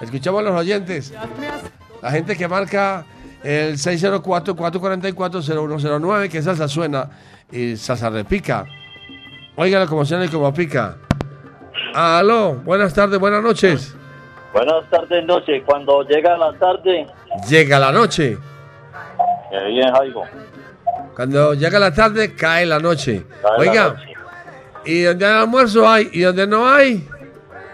Escuchamos 0.00 0.40
a 0.40 0.42
los 0.42 0.58
oyentes. 0.58 1.14
La 2.02 2.10
gente 2.10 2.36
que 2.36 2.48
marca 2.48 3.04
el 3.44 3.76
604-444-0109, 3.76 6.28
que 6.28 6.42
salsa 6.42 6.66
suena 6.66 7.08
y 7.52 7.76
salsa 7.76 8.10
repica. 8.10 8.66
Óigalo 9.56 9.86
como 9.86 10.04
suena 10.04 10.24
y 10.24 10.28
como 10.28 10.52
pica. 10.52 10.96
Aló, 11.94 12.54
buenas 12.64 12.92
tardes, 12.94 13.20
buenas 13.20 13.42
noches. 13.42 13.94
Buenas 14.52 14.90
tardes, 14.90 15.24
noche. 15.24 15.62
Cuando 15.64 16.02
llega 16.02 16.36
la 16.36 16.52
tarde, 16.54 17.06
Llega 17.48 17.78
la 17.78 17.92
noche. 17.92 18.36
Bien. 19.50 19.92
Cuando 21.14 21.54
llega 21.54 21.78
la 21.78 21.92
tarde, 21.92 22.34
cae 22.34 22.66
la 22.66 22.78
noche. 22.78 23.24
Cae 23.42 23.50
la 23.52 23.58
Oiga, 23.58 23.88
noche. 23.88 24.14
y 24.84 25.02
donde 25.02 25.26
hay 25.26 25.32
almuerzo 25.32 25.88
hay, 25.88 26.08
y 26.12 26.20
donde 26.22 26.46
no 26.46 26.68
hay, 26.68 27.06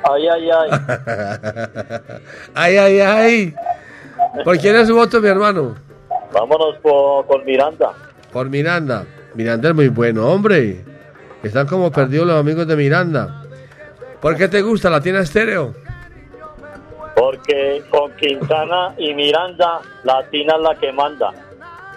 Ay, 0.09 0.29
ay, 0.29 0.51
ay. 0.51 0.71
ay, 2.55 2.77
ay, 2.77 3.01
ay. 3.01 3.55
¿Por 4.45 4.57
quién 4.59 4.77
es 4.77 4.87
su 4.87 4.95
voto, 4.95 5.21
mi 5.21 5.29
hermano? 5.29 5.75
Vámonos 6.33 6.77
por, 6.81 7.27
por 7.27 7.45
Miranda. 7.45 7.93
Por 8.33 8.49
Miranda. 8.49 9.05
Miranda 9.35 9.71
es 9.71 9.75
muy 9.75 9.89
bueno, 9.89 10.29
hombre. 10.29 10.85
Están 11.43 11.67
como 11.67 11.91
perdidos 11.91 12.27
los 12.27 12.39
amigos 12.39 12.69
de 12.69 12.77
Miranda. 12.77 13.43
¿Por 14.21 14.37
qué 14.37 14.47
te 14.47 14.63
gusta 14.63 14.91
la 14.91 15.01
tiene 15.01 15.19
estéreo? 15.21 15.75
Porque 17.17 17.83
con 17.91 18.13
Quintana 18.17 18.95
y 18.99 19.13
Miranda, 19.15 19.81
Latina 20.05 20.55
es 20.57 20.63
la 20.63 20.75
que 20.77 20.93
manda. 20.93 21.33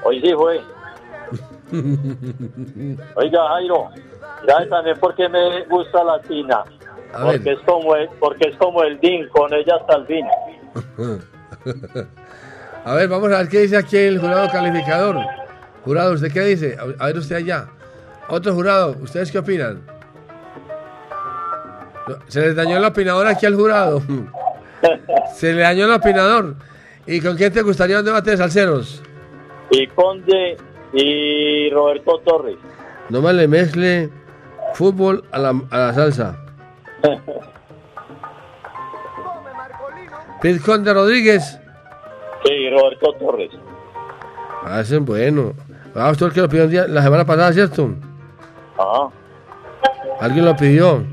Hoy 0.03 0.21
sí 0.21 0.33
fue. 0.33 0.61
Oiga, 3.15 3.47
Jairo, 3.49 3.89
ya 4.47 4.67
también 4.69 4.97
porque 4.99 5.29
me 5.29 5.63
gusta 5.65 6.03
Latina. 6.03 6.63
A 7.13 7.25
ver. 7.25 7.37
Porque 7.37 7.51
es, 7.51 7.59
como 7.65 7.95
el, 7.95 8.09
porque 8.19 8.49
es 8.49 8.57
como 8.57 8.83
el 8.83 8.99
DIN, 8.99 9.27
con 9.29 9.53
ella 9.53 9.75
hasta 9.79 9.97
el 9.97 10.05
fin. 10.05 10.27
A 12.85 12.93
ver, 12.93 13.09
vamos 13.09 13.31
a 13.31 13.39
ver 13.39 13.49
qué 13.49 13.59
dice 13.59 13.77
aquí 13.77 13.97
el 13.97 14.19
jurado 14.19 14.49
calificador. 14.49 15.17
Jurado, 15.83 16.13
¿usted 16.13 16.31
qué 16.31 16.41
dice? 16.41 16.77
A 16.97 17.07
ver 17.07 17.17
usted 17.17 17.35
allá. 17.35 17.67
Otro 18.29 18.53
jurado, 18.53 18.95
¿ustedes 19.01 19.31
qué 19.31 19.39
opinan? 19.39 19.81
Se 22.27 22.39
les 22.41 22.55
dañó 22.55 22.77
el 22.77 22.85
opinador 22.85 23.27
aquí 23.27 23.45
al 23.45 23.55
jurado. 23.55 24.01
Se 25.35 25.53
le 25.53 25.61
dañó 25.61 25.85
el 25.85 25.91
opinador. 25.91 26.55
¿Y 27.05 27.19
con 27.21 27.35
quién 27.35 27.51
te 27.51 27.61
gustaría 27.61 27.99
un 27.99 28.05
debate 28.05 28.31
de 28.31 28.37
salseros? 28.37 29.03
Y 29.71 29.87
Conde 29.87 30.57
y 30.93 31.69
Roberto 31.71 32.19
Torres. 32.25 32.57
No 33.09 33.21
me 33.21 33.33
le 33.33 33.47
mezcle 33.47 34.09
fútbol 34.73 35.23
a 35.31 35.39
la, 35.39 35.49
a 35.69 35.77
la 35.77 35.93
salsa. 35.93 36.37
Pete 40.41 40.59
Conde 40.61 40.93
Rodríguez. 40.93 41.59
Sí, 42.45 42.69
Roberto 42.69 43.13
Torres. 43.19 43.51
Ah, 44.63 44.79
ese 44.81 44.95
es 44.97 45.01
bueno. 45.05 45.53
Ah, 45.95 46.09
usted 46.11 46.27
el 46.27 46.33
que 46.33 46.41
lo 46.41 46.49
pidió 46.49 46.63
el 46.63 46.69
día- 46.69 46.87
la 46.87 47.01
semana 47.03 47.25
pasada, 47.25 47.51
¿cierto? 47.53 47.89
Ajá. 48.77 49.09
Alguien 50.21 50.45
lo 50.45 50.55
pidió. 50.55 51.03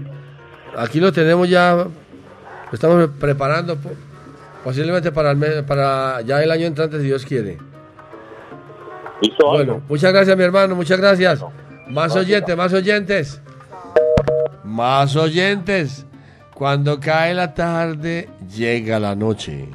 Aquí 0.76 1.00
lo 1.00 1.12
tenemos 1.12 1.48
ya. 1.48 1.74
Lo 1.74 1.90
estamos 2.72 3.09
preparando 3.20 3.76
po- 3.76 3.90
posiblemente 4.64 5.11
para, 5.12 5.30
el 5.32 5.36
mes- 5.36 5.62
para 5.62 6.20
ya 6.22 6.42
el 6.42 6.50
año 6.50 6.66
entrante, 6.66 6.98
si 6.98 7.04
Dios 7.07 7.24
quiere. 7.24 7.59
¿Hizo 9.21 9.47
Bueno, 9.49 9.83
muchas 9.89 10.12
gracias, 10.12 10.37
mi 10.37 10.45
hermano. 10.45 10.75
Muchas 10.75 11.01
gracias. 11.01 11.45
Más 11.89 12.14
oyentes, 12.14 12.57
más 12.57 12.73
oyentes. 12.73 13.41
Más 14.64 15.17
oyentes. 15.17 16.07
Cuando 16.55 16.99
cae 16.99 17.35
la 17.35 17.55
tarde, 17.55 18.29
llega 18.55 18.99
la 18.99 19.14
noche. 19.14 19.69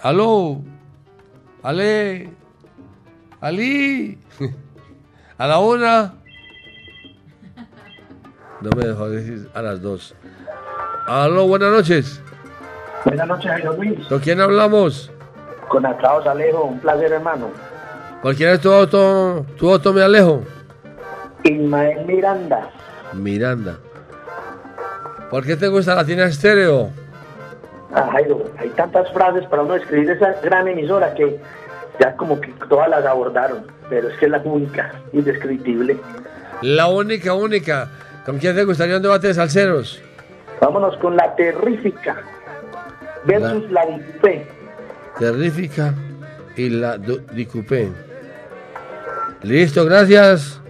Aló. 0.00 0.60
Ale. 1.62 2.30
Ali. 3.40 4.18
A 5.38 5.46
la 5.46 5.58
una. 5.60 6.14
No 8.60 8.70
me 8.76 8.86
dejó 8.86 9.08
decir 9.08 9.48
a 9.54 9.62
las 9.62 9.80
dos. 9.80 10.14
Aló, 11.06 11.46
buenas 11.46 11.70
noches. 11.70 12.20
Buenas 13.04 13.28
noches, 13.28 13.46
Jairo 13.46 13.72
Luis. 13.74 14.04
¿Con 14.08 14.18
quién 14.18 14.40
hablamos? 14.40 15.12
Con 15.68 15.86
Atraos 15.86 16.26
Alejo, 16.26 16.64
un 16.64 16.80
placer, 16.80 17.12
hermano. 17.12 17.50
¿Por 18.22 18.34
quién 18.34 18.50
es 18.50 18.60
tu 18.60 18.70
auto? 18.72 19.46
Tu 19.56 19.70
auto 19.70 19.92
me 19.92 20.02
alejo. 20.02 20.42
Ismael 21.44 22.04
Miranda. 22.06 22.70
Miranda. 23.12 23.78
¿Por 25.30 25.44
qué 25.44 25.56
te 25.56 25.68
gusta 25.68 25.94
la 25.94 26.04
tienda 26.04 26.24
estéreo? 26.26 26.90
Ah, 27.94 28.08
Jairo, 28.12 28.44
hay 28.58 28.68
tantas 28.70 29.10
frases 29.12 29.46
para 29.46 29.62
uno 29.62 29.74
describir 29.74 30.10
esa 30.10 30.32
gran 30.42 30.66
emisora 30.68 31.14
que 31.14 31.38
ya 32.00 32.14
como 32.16 32.40
que 32.40 32.52
todas 32.68 32.88
las 32.88 33.04
abordaron, 33.06 33.66
pero 33.88 34.08
es 34.08 34.18
que 34.18 34.26
es 34.26 34.30
la 34.30 34.38
única, 34.38 34.92
indescriptible. 35.12 35.96
La 36.62 36.88
única, 36.88 37.34
única. 37.34 37.88
¿Con 38.26 38.38
quién 38.38 38.54
te 38.54 38.64
gustaría 38.64 38.96
un 38.96 39.02
debate 39.02 39.28
de 39.28 39.34
salseros? 39.34 40.02
Vámonos 40.60 40.96
con 40.98 41.16
la 41.16 41.34
terrífica 41.36 42.16
versus 43.24 43.70
la, 43.70 43.86
Dipé. 43.86 44.46
Terrífica 45.18 45.94
y 46.56 46.68
la 46.68 46.98
du- 46.98 47.20
di 47.32 47.46
coupé. 47.46 47.88
Listo, 49.42 49.84
gracias. 49.84 50.60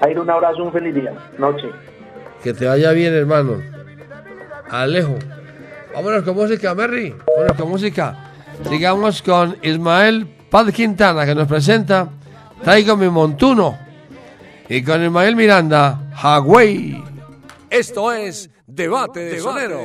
Jairo, 0.00 0.22
un 0.22 0.30
abrazo, 0.30 0.62
un 0.62 0.72
feliz 0.72 0.94
día. 0.94 1.12
Noche. 1.38 1.68
Que 2.42 2.52
te 2.52 2.66
vaya 2.66 2.92
bien, 2.92 3.14
hermano. 3.14 3.62
Alejo. 4.68 5.16
Vámonos 5.94 6.22
con 6.22 6.36
música, 6.36 6.74
Merry. 6.74 7.14
Vámonos 7.26 7.56
con 7.56 7.68
música. 7.68 8.16
Sigamos 8.68 9.22
con 9.22 9.56
Ismael 9.62 10.26
Paz 10.50 10.72
Quintana, 10.72 11.24
que 11.24 11.34
nos 11.34 11.48
presenta 11.48 12.08
Traigo 12.62 12.96
mi 12.96 13.08
montuno. 13.08 13.78
Y 14.68 14.82
con 14.84 15.02
Ismael 15.02 15.34
Miranda, 15.34 15.98
Hawái. 16.14 17.02
Esto 17.70 18.12
es 18.12 18.50
Debate 18.66 19.20
de 19.20 19.40
Soneros. 19.40 19.82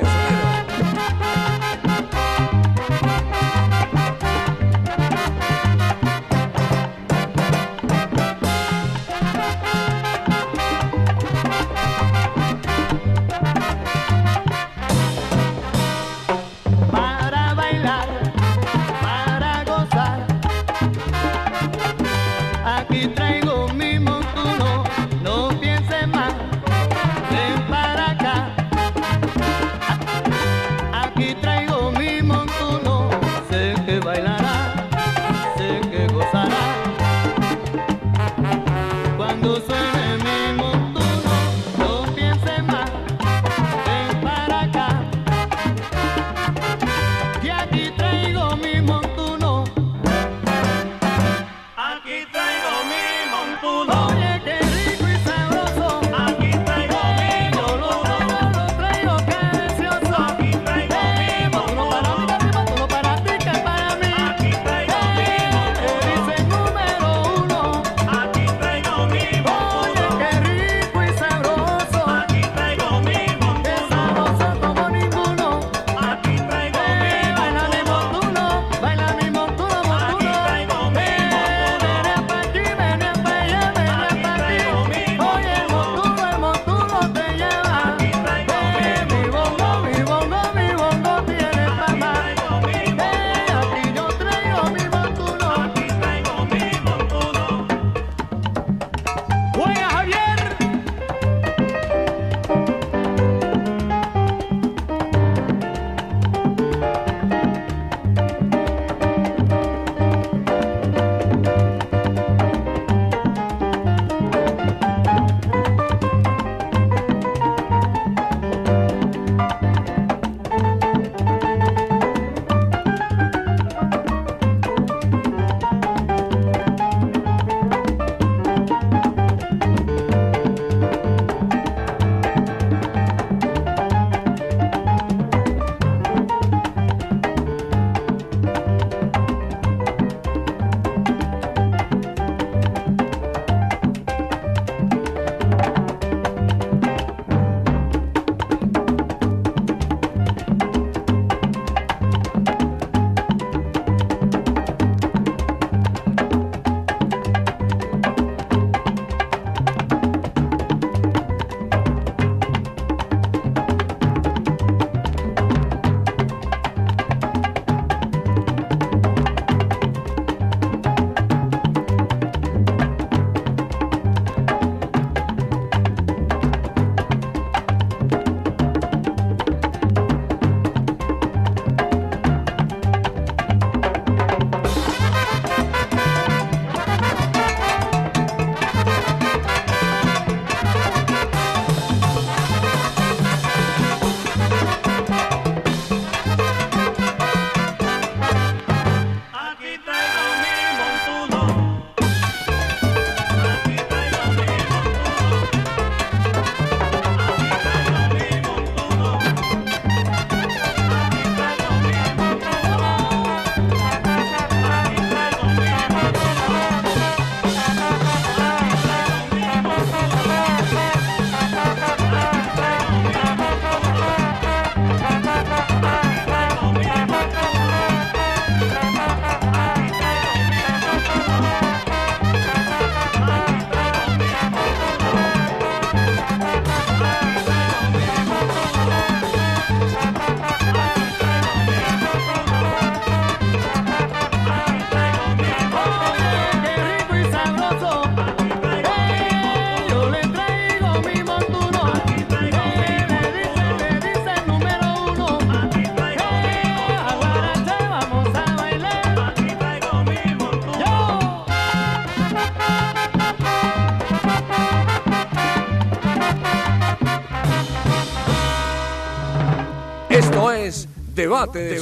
Debate 271.26 271.58
de. 271.58 271.74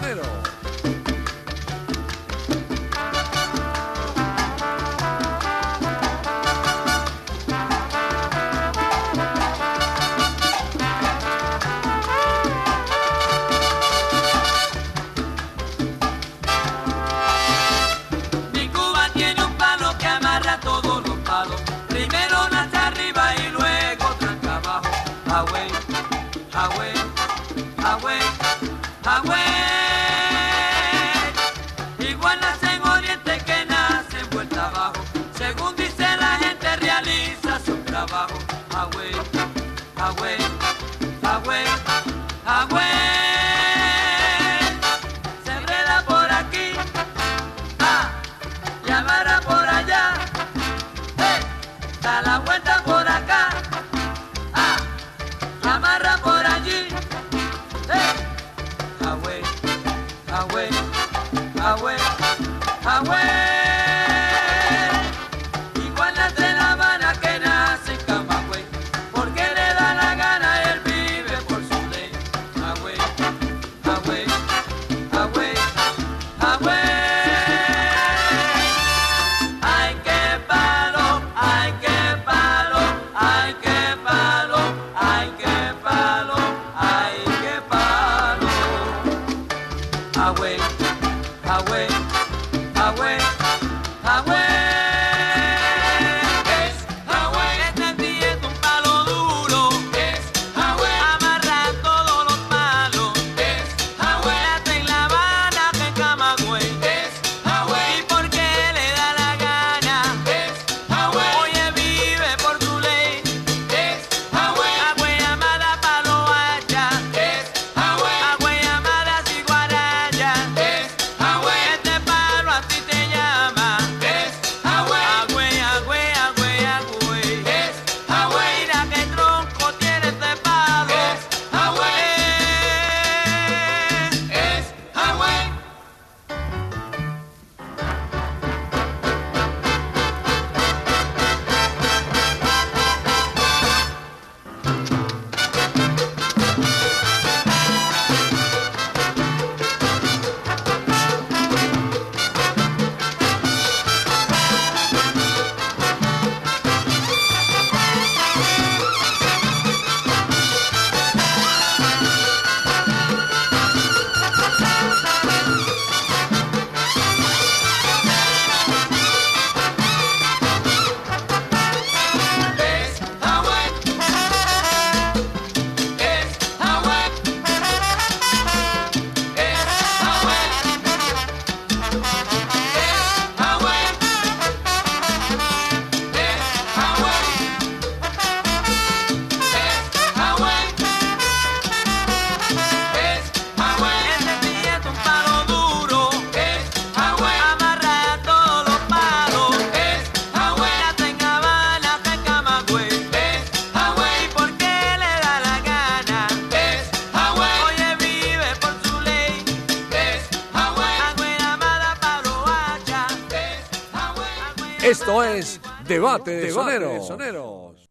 Esto 214.91 215.23
es 215.23 215.61
Debate 215.87 216.31
de 216.31 216.51
Soneros. 216.51 217.89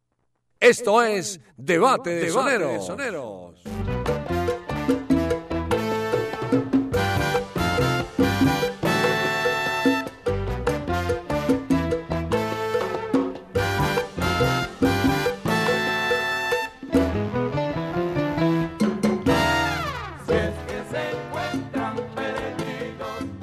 Esto 0.61 1.03
es 1.03 1.41
Debate 1.57 2.11
de 2.11 2.29
Soneros. 2.31 3.63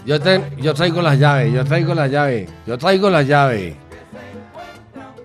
Yo, 0.08 0.20
te- 0.20 0.42
yo 0.58 0.74
traigo 0.74 1.02
las 1.02 1.20
llaves, 1.20 1.54
yo 1.54 1.64
traigo 1.66 1.94
las 1.94 2.10
llaves, 2.10 2.50
yo 2.66 2.78
traigo 2.78 3.10
las 3.10 3.28
llaves. 3.28 3.76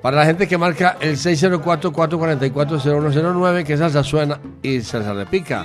Para 0.02 0.16
la 0.16 0.24
gente 0.26 0.48
que 0.48 0.58
marca 0.58 0.96
el 1.00 1.16
604-444-0109, 1.16 3.64
que 3.64 3.76
salsa 3.76 4.02
suena 4.02 4.40
y 4.60 4.80
salsa 4.80 5.12
repica. 5.14 5.64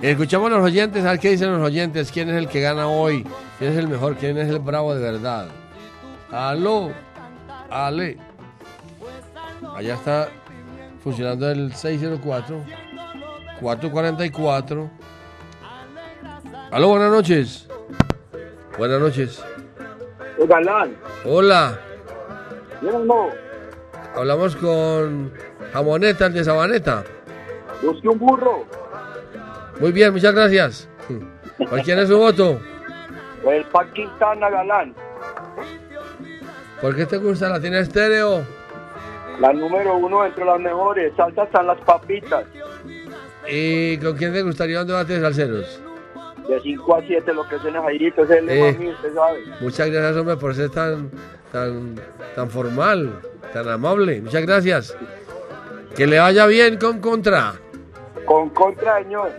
Escuchamos 0.00 0.50
a 0.50 0.54
los 0.56 0.64
oyentes, 0.64 1.04
a 1.04 1.10
ver 1.10 1.20
qué 1.20 1.32
dicen 1.32 1.52
los 1.52 1.60
oyentes, 1.60 2.10
quién 2.10 2.30
es 2.30 2.36
el 2.36 2.48
que 2.48 2.62
gana 2.62 2.88
hoy, 2.88 3.26
quién 3.58 3.72
es 3.72 3.76
el 3.78 3.86
mejor, 3.88 4.16
quién 4.16 4.38
es 4.38 4.48
el 4.48 4.60
bravo 4.60 4.94
de 4.94 5.02
verdad. 5.02 5.48
Aló, 6.32 6.90
Ale. 7.68 8.16
Allá 9.76 9.92
está 9.94 10.28
funcionando 11.04 11.50
el 11.50 11.74
604 11.74 12.62
444. 13.60 14.90
Aló, 16.70 16.88
buenas 16.88 17.10
noches. 17.10 17.67
Buenas 18.78 19.00
noches. 19.00 19.44
Galán, 20.38 20.96
Hola, 21.24 21.78
no, 22.80 23.28
hablamos 24.14 24.54
con 24.54 25.32
Jamoneta, 25.72 26.28
de 26.28 26.44
Sabaneta. 26.44 27.02
busque 27.82 28.08
un 28.08 28.18
burro. 28.18 28.64
Muy 29.80 29.90
bien, 29.90 30.12
muchas 30.12 30.32
gracias. 30.32 30.88
¿Por 31.68 31.82
quién 31.82 31.98
es 31.98 32.08
su 32.08 32.16
voto? 32.18 32.60
El 33.44 33.64
Pa 33.64 33.84
Quintana 33.92 34.48
Galán, 34.50 34.94
¿Por 36.80 36.94
qué 36.94 37.06
te 37.06 37.16
gusta 37.16 37.48
la 37.48 37.60
tiene 37.60 37.80
estéreo? 37.80 38.44
la 39.40 39.52
número 39.52 39.96
uno 39.96 40.24
entre 40.24 40.44
las 40.44 40.60
mejores. 40.60 41.12
Salsa 41.16 41.44
están 41.44 41.66
las 41.66 41.80
papitas. 41.80 42.44
¿Y 43.48 43.96
con 43.98 44.16
quién 44.16 44.32
te 44.32 44.42
gustaría 44.42 44.80
un 44.82 44.86
debate 44.86 45.14
de 45.14 45.20
salseros? 45.20 45.80
De 46.48 46.60
5 46.62 46.94
a 46.96 47.02
7 47.06 47.34
lo 47.34 47.46
que 47.46 47.58
suena 47.58 47.82
Jairito, 47.82 48.22
es 48.24 48.30
el 48.30 48.48
Eh. 48.48 48.72
mami, 48.72 48.88
usted 48.90 49.14
sabe. 49.14 49.38
Muchas 49.60 49.90
gracias, 49.90 50.16
hombre, 50.16 50.36
por 50.36 50.54
ser 50.54 50.70
tan, 50.70 51.10
tan, 51.52 51.94
tan 52.34 52.48
formal, 52.50 53.20
tan 53.52 53.68
amable. 53.68 54.22
Muchas 54.22 54.42
gracias. 54.42 54.96
Que 55.94 56.06
le 56.06 56.18
vaya 56.18 56.46
bien 56.46 56.78
con 56.78 57.00
Contra. 57.00 57.54
Con 58.24 58.50
contra, 58.50 59.02
señor. 59.02 59.30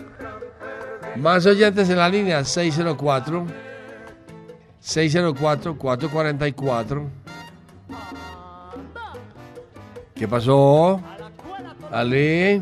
Más 1.16 1.46
oyentes 1.46 1.90
en 1.90 1.98
la 1.98 2.10
línea 2.10 2.44
604 2.44 3.46
604 4.80 5.78
444. 5.78 7.10
¿Qué 10.16 10.28
pasó? 10.28 11.02
Ali. 11.92 12.62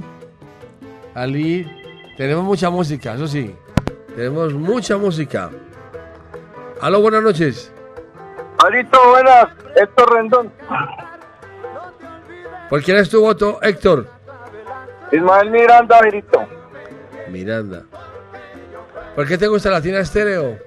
Ali. 1.13 1.69
Tenemos 2.15 2.43
mucha 2.45 2.69
música, 2.69 3.13
eso 3.15 3.27
sí. 3.27 3.53
Tenemos 4.17 4.51
mucha 4.51 4.97
música. 4.97 5.51
Aló, 6.81 7.01
buenas 7.01 7.21
noches. 7.21 7.71
Jairito, 8.59 8.99
buenas. 9.09 9.45
Héctor 9.75 10.11
Rendón. 10.11 10.51
¿Por 12.67 12.81
quién 12.81 12.97
es 12.97 13.11
tu 13.11 13.21
voto, 13.21 13.59
Héctor? 13.61 14.07
Ismael 15.11 15.51
Miranda, 15.51 15.99
Jairito. 15.99 16.47
Miranda. 17.29 17.83
¿Por 19.15 19.27
qué 19.27 19.37
te 19.37 19.45
gusta 19.45 19.69
Latina 19.69 19.99
Estéreo? 19.99 20.57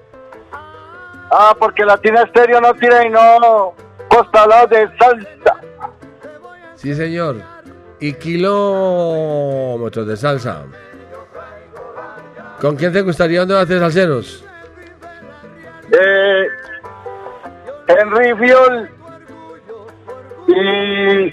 Ah, 1.32 1.52
porque 1.58 1.84
Latina 1.84 2.22
Estéreo 2.22 2.60
no 2.60 2.72
tira 2.74 3.04
y 3.04 3.10
no 3.10 3.74
costalados 4.06 4.70
de 4.70 4.88
salsa. 4.96 5.60
Sí, 6.76 6.94
señor. 6.94 7.42
Y 7.98 8.12
kilómetros 8.12 10.06
de 10.06 10.16
salsa. 10.16 10.66
¿Con 12.60 12.76
quién 12.76 12.92
te 12.92 13.00
gustaría 13.00 13.42
un 13.42 13.48
debate 13.48 13.74
de 13.74 13.80
salseros? 13.80 14.44
Eh, 15.92 16.46
Henry 17.88 18.34
Fiol 18.34 18.90
y 20.48 21.32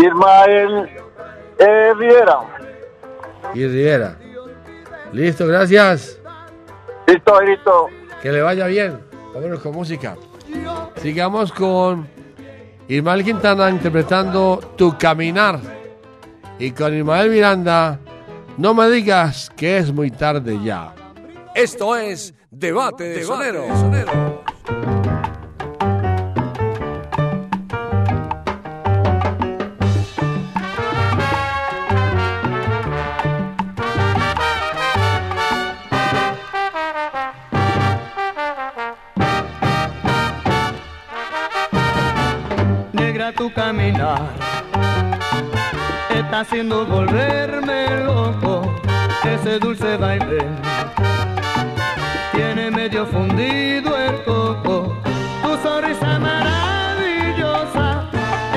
Ismael 0.00 0.90
eh, 1.58 1.92
Rivera. 1.96 2.38
Y 3.54 3.66
Rivera. 3.66 4.16
Listo, 5.12 5.46
gracias. 5.46 6.20
Listo, 7.06 7.34
Jairito. 7.34 7.88
Que 8.22 8.32
le 8.32 8.42
vaya 8.42 8.66
bien. 8.66 9.00
Vámonos 9.34 9.60
con 9.60 9.72
música. 9.72 10.16
Sigamos 10.96 11.50
con 11.50 12.06
Ismael 12.88 13.24
Quintana 13.24 13.70
interpretando 13.70 14.60
Tu 14.76 14.96
Caminar. 14.98 15.58
Y 16.58 16.72
con 16.72 16.94
Ismael 16.94 17.30
Miranda, 17.30 17.98
no 18.60 18.74
me 18.74 18.90
digas 18.90 19.50
que 19.56 19.78
es 19.78 19.90
muy 19.90 20.10
tarde 20.10 20.58
ya. 20.62 20.94
Esto 21.54 21.96
es 21.96 22.34
Debate 22.50 23.04
de 23.04 23.24
Sonero. 23.24 23.64
Negra 42.92 43.32
tu 43.32 43.50
caminar 43.54 44.28
está 46.30 46.40
haciendo 46.40 46.86
volverme 46.86 47.20
loco. 47.20 47.29
Ese 49.50 49.58
dulce 49.58 49.96
baile 49.96 50.46
tiene 52.32 52.70
medio 52.70 53.04
fundido 53.04 53.96
el 53.96 54.22
coco. 54.22 54.96
Tu 55.42 55.56
sonrisa 55.60 56.20
maravillosa, 56.20 58.04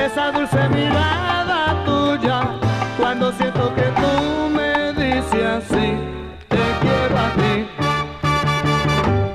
esa 0.00 0.30
dulce 0.30 0.68
mirada 0.68 1.84
tuya. 1.84 2.42
Cuando 2.96 3.32
siento 3.32 3.74
que 3.74 3.82
tú 3.82 4.50
me 4.50 4.92
dices 4.92 5.44
así, 5.44 5.96
te 6.48 6.62
quiero 6.80 7.18
a 7.18 7.30
ti. 7.40 7.66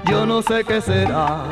Yo 0.10 0.26
no 0.26 0.42
sé 0.42 0.64
qué 0.64 0.80
será. 0.80 1.44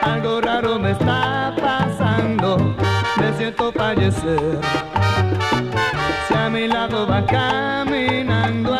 Algo 0.00 0.40
raro 0.40 0.78
me 0.78 0.92
está 0.92 1.54
pasando, 1.60 2.74
me 3.18 3.36
siento 3.36 3.70
fallecer. 3.70 4.89
A 6.50 6.52
mi 6.52 6.66
lado 6.66 7.06
va 7.06 7.24
caminando 7.26 8.79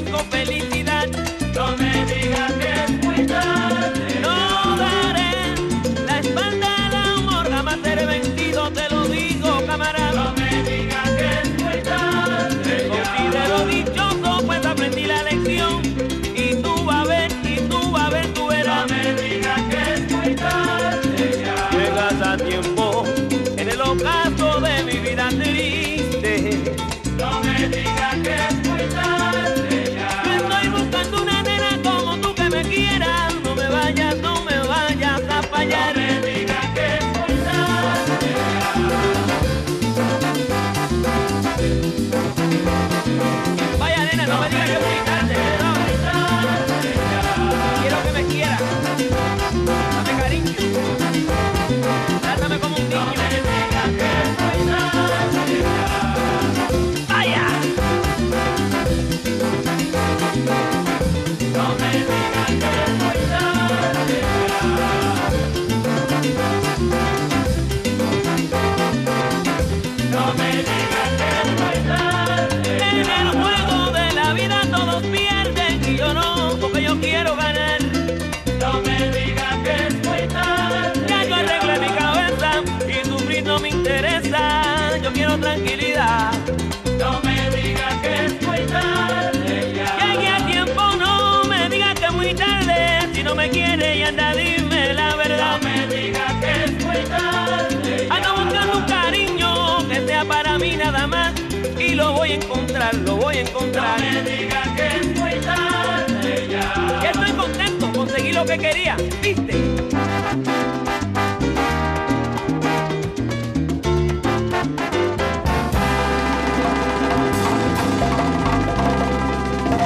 mundo 0.00 0.37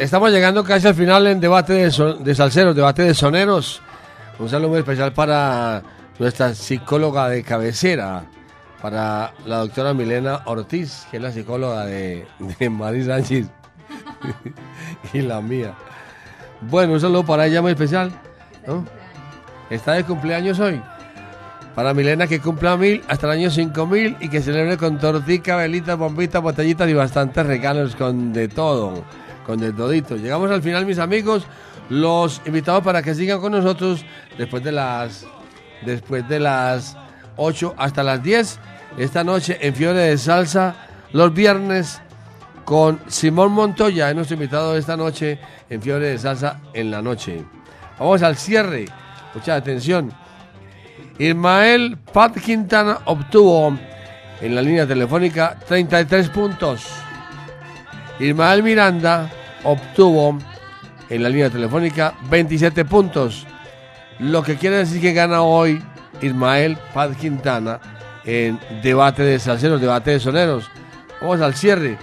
Estamos 0.00 0.30
llegando 0.30 0.64
casi 0.64 0.86
al 0.88 0.94
final 0.94 1.26
en 1.26 1.40
debate 1.40 1.74
de, 1.74 1.90
son- 1.90 2.24
de 2.24 2.34
salseros, 2.34 2.74
debate 2.74 3.02
de 3.02 3.14
soneros. 3.14 3.82
Un 4.38 4.48
saludo 4.48 4.70
muy 4.70 4.78
especial 4.78 5.12
para 5.12 5.82
nuestra 6.18 6.54
psicóloga 6.54 7.28
de 7.28 7.42
cabecera, 7.42 8.24
para 8.80 9.32
la 9.44 9.58
doctora 9.58 9.92
Milena 9.92 10.40
Ortiz, 10.46 11.06
que 11.10 11.18
es 11.18 11.22
la 11.22 11.30
psicóloga 11.32 11.84
de, 11.84 12.26
de 12.58 12.70
Mari 12.70 13.04
Sánchez 13.04 13.48
y 15.12 15.20
la 15.20 15.42
mía. 15.42 15.74
Bueno, 16.62 16.94
un 16.94 17.00
saludo 17.00 17.24
para 17.24 17.46
ella 17.46 17.60
muy 17.60 17.72
especial. 17.72 18.10
¿no? 18.66 18.84
Está 19.68 19.92
de 19.92 20.04
cumpleaños 20.04 20.58
hoy. 20.60 20.80
Para 21.74 21.92
Milena 21.94 22.26
que 22.26 22.40
cumpla 22.40 22.76
mil 22.76 23.02
hasta 23.06 23.26
el 23.26 23.32
año 23.32 23.50
5000 23.50 24.16
y 24.20 24.28
que 24.28 24.40
celebre 24.40 24.76
con 24.78 24.98
tortica, 24.98 25.56
velitas, 25.56 25.96
bombitas, 25.98 26.42
botellitas 26.42 26.88
y 26.88 26.94
bastantes 26.94 27.46
regalos 27.46 27.94
con 27.94 28.32
de 28.32 28.48
todo, 28.48 29.04
con 29.46 29.58
de 29.58 29.72
todito. 29.72 30.16
Llegamos 30.16 30.50
al 30.50 30.62
final, 30.62 30.86
mis 30.86 30.98
amigos. 30.98 31.44
Los 31.88 32.40
invitamos 32.46 32.82
para 32.82 33.02
que 33.02 33.14
sigan 33.14 33.40
con 33.40 33.52
nosotros 33.52 34.04
después 34.38 34.62
de 34.62 34.72
las 34.72 35.26
después 35.84 36.28
de 36.28 36.38
las 36.38 36.96
8 37.36 37.74
hasta 37.78 38.02
las 38.02 38.22
10 38.22 38.58
esta 38.98 39.24
noche 39.24 39.58
en 39.60 39.74
Fiore 39.74 39.98
de 39.98 40.18
Salsa 40.18 40.74
los 41.12 41.32
viernes 41.34 42.00
con 42.64 43.00
Simón 43.08 43.52
Montoya, 43.52 44.10
es 44.10 44.14
nuestro 44.14 44.34
invitado 44.34 44.76
esta 44.76 44.96
noche 44.96 45.38
en 45.68 45.82
Fiore 45.82 46.10
de 46.10 46.18
Salsa 46.18 46.60
en 46.72 46.90
la 46.90 47.02
noche. 47.02 47.42
Vamos 47.98 48.22
al 48.22 48.36
cierre. 48.36 48.86
Mucha 49.34 49.56
atención. 49.56 50.12
Ismael 51.18 51.98
Pat 52.12 52.38
Quintana 52.38 52.98
obtuvo 53.06 53.76
en 54.40 54.54
la 54.54 54.62
línea 54.62 54.86
telefónica 54.86 55.58
33 55.66 56.28
puntos. 56.30 56.86
Ismael 58.20 58.62
Miranda 58.62 59.30
obtuvo 59.64 60.38
en 61.08 61.22
la 61.22 61.28
línea 61.28 61.50
telefónica 61.50 62.14
27 62.28 62.84
puntos. 62.84 63.46
Lo 64.18 64.42
que 64.42 64.56
quiere 64.56 64.76
decir 64.76 65.00
que 65.00 65.12
gana 65.12 65.42
hoy 65.42 65.82
Ismael 66.20 66.76
Pat 66.94 67.16
Quintana 67.16 67.80
en 68.24 68.60
debate 68.82 69.22
de 69.22 69.38
salseros, 69.38 69.80
debate 69.80 70.12
de 70.12 70.20
soneros. 70.20 70.70
Vamos 71.20 71.40
al 71.40 71.54
cierre. 71.54 71.96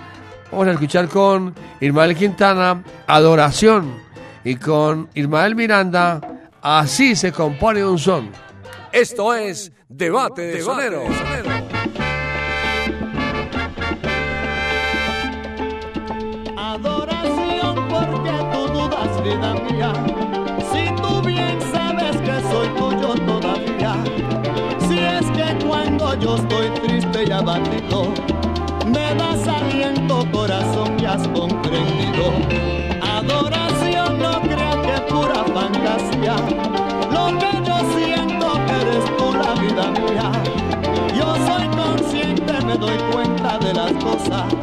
Vamos 0.52 0.68
a 0.68 0.72
escuchar 0.72 1.08
con 1.08 1.54
Ismael 1.80 2.16
Quintana 2.16 2.84
Adoración 3.06 4.02
y 4.44 4.56
con 4.56 5.10
Ismael 5.14 5.56
Miranda 5.56 6.22
Así 6.62 7.16
se 7.16 7.32
compone 7.32 7.86
un 7.86 7.98
son. 7.98 8.30
Esto 8.92 9.34
es 9.34 9.72
Debate 9.88 10.42
de 10.42 10.62
Sonero. 10.62 11.04
Adoración 11.06 11.67
yo 26.20 26.36
estoy 26.36 26.70
triste 26.82 27.26
y 27.28 27.32
abatido, 27.32 28.14
me 28.86 29.14
das 29.16 29.48
aliento, 29.48 30.26
corazón, 30.32 30.98
ya 30.98 31.14
has 31.14 31.28
comprendido. 31.28 32.32
Adoración, 33.02 34.20
no 34.20 34.42
creas 34.42 34.76
que 34.78 34.94
es 34.94 35.02
pura 35.02 35.44
fantasía. 35.54 36.36
Lo 37.12 37.28
que 37.38 37.52
yo 37.68 37.78
siento 37.96 38.54
que 38.66 38.82
eres 38.82 39.18
tú 39.18 39.34
la 39.34 39.54
vida 39.62 39.92
mía. 39.92 40.32
Yo 41.18 41.36
soy 41.46 41.68
consciente, 41.70 42.54
me 42.66 42.78
doy 42.78 42.98
cuenta 43.12 43.58
de 43.60 43.74
las 43.74 43.92
cosas. 44.04 44.54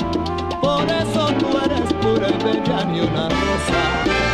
Por 0.60 0.85
eso 0.85 1.26
tú 1.39 1.59
eres 1.64 1.93
pura 1.94 2.28
y 2.28 2.44
bella 2.44 2.85
ni 2.85 3.01
una 3.01 3.28
rosa. 3.28 4.34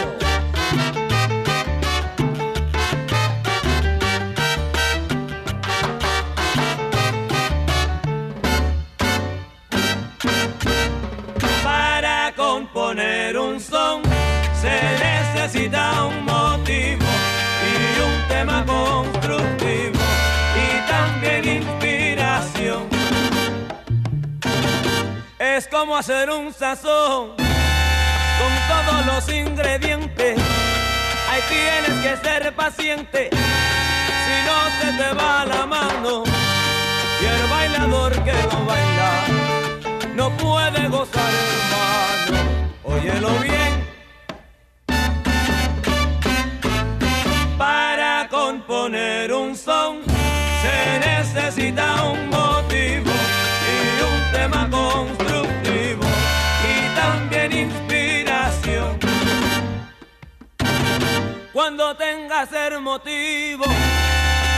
cómo 25.91 25.99
hacer 25.99 26.29
un 26.29 26.53
sazón 26.53 27.31
con 27.35 28.53
todos 28.69 29.05
los 29.07 29.35
ingredientes. 29.35 30.39
Ahí 31.29 31.41
tienes 31.49 32.01
que 32.01 32.25
ser 32.25 32.55
paciente, 32.55 33.29
si 33.29 34.35
no 34.47 34.57
se 34.79 34.97
te 34.97 35.13
va 35.13 35.45
la 35.45 35.65
mano. 35.65 36.23
Y 37.21 37.25
el 37.25 37.49
bailador 37.49 38.13
que 38.23 38.31
no 38.31 38.65
baila 38.65 39.11
no 40.15 40.29
puede 40.37 40.87
gozar, 40.87 41.31
hermano. 41.51 42.39
Óyelo 42.83 43.31
bien. 43.39 43.85
Para 47.57 48.29
componer 48.29 49.33
un 49.33 49.57
son 49.57 50.03
se 50.61 50.99
necesita 50.99 52.03
un 52.03 52.30
Cuando 61.61 61.95
tengas 61.95 62.51
el 62.53 62.81
motivo, 62.81 63.65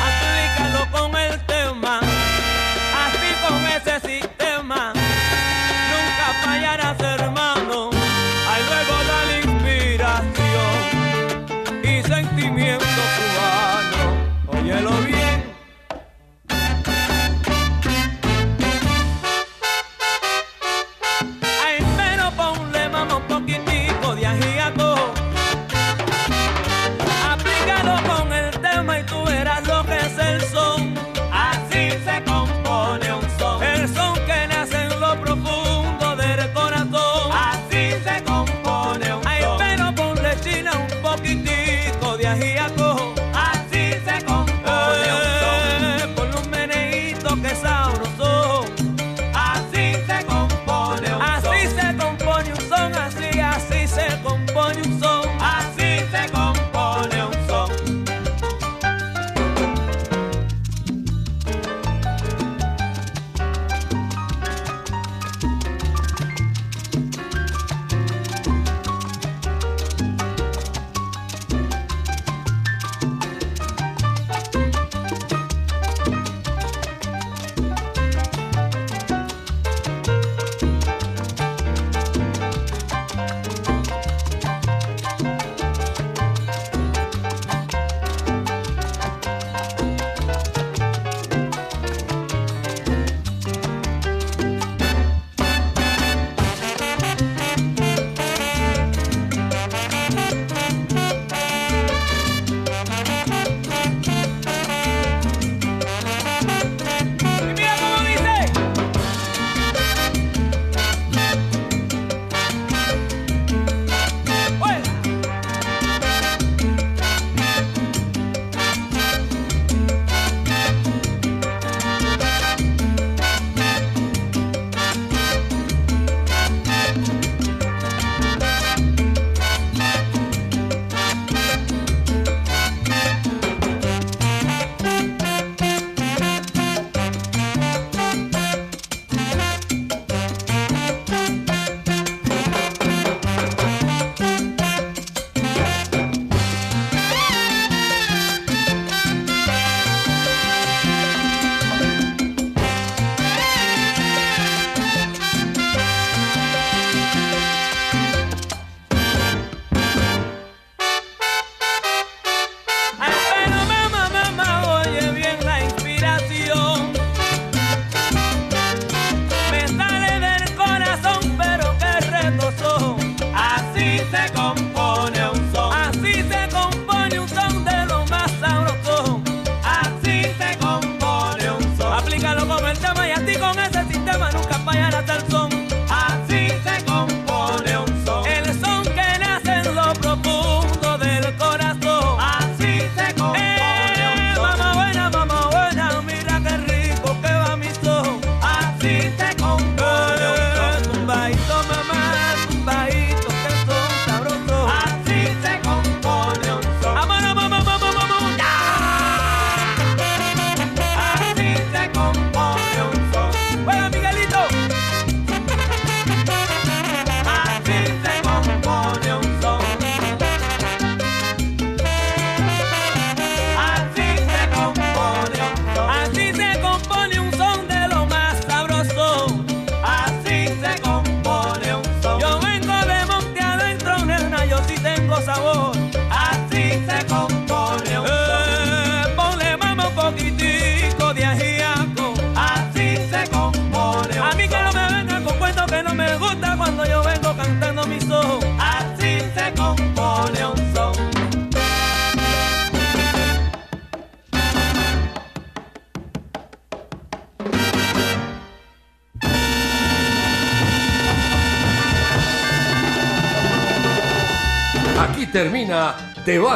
aplícalo 0.07 0.89
con 0.89 1.13
el 1.19 1.45
tema, 1.45 1.99
así 1.99 3.35
con 3.45 3.65
ese 3.65 3.99
sí. 4.07 4.32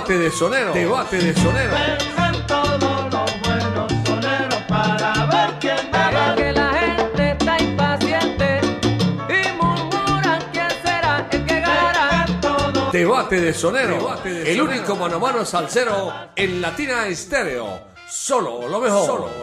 Debate 0.07 0.23
de 0.23 0.31
sonero. 0.31 0.73
Debate 0.73 1.17
de 1.17 1.33
sonero. 1.33 1.75
Pensan 1.75 2.47
todos 2.47 2.79
los 3.11 3.41
buenos 3.41 3.91
soneros 4.05 4.61
para 4.69 5.25
ver 5.25 5.59
quién 5.59 5.91
gana. 5.91 6.33
que 6.33 6.53
la 6.53 6.73
gente 6.75 7.31
está 7.31 7.61
impaciente 7.61 8.61
y 9.27 9.61
murmuran 9.61 10.41
quién 10.53 10.69
será 10.81 11.27
el 11.29 11.45
que 11.45 11.59
gana. 11.59 12.25
Debate 12.93 13.41
de 13.41 13.53
sonero. 13.53 13.95
Debate 13.95 14.29
de 14.29 14.53
el 14.53 14.61
único 14.61 14.95
mano 14.95 15.17
a 15.17 15.19
mano 15.19 15.43
salsero 15.43 16.13
en 16.37 16.61
Latina 16.61 17.05
Estéreo. 17.07 17.87
Solo 18.07 18.65
lo 18.69 18.79
mejor. 18.79 19.05
Solo. 19.05 19.36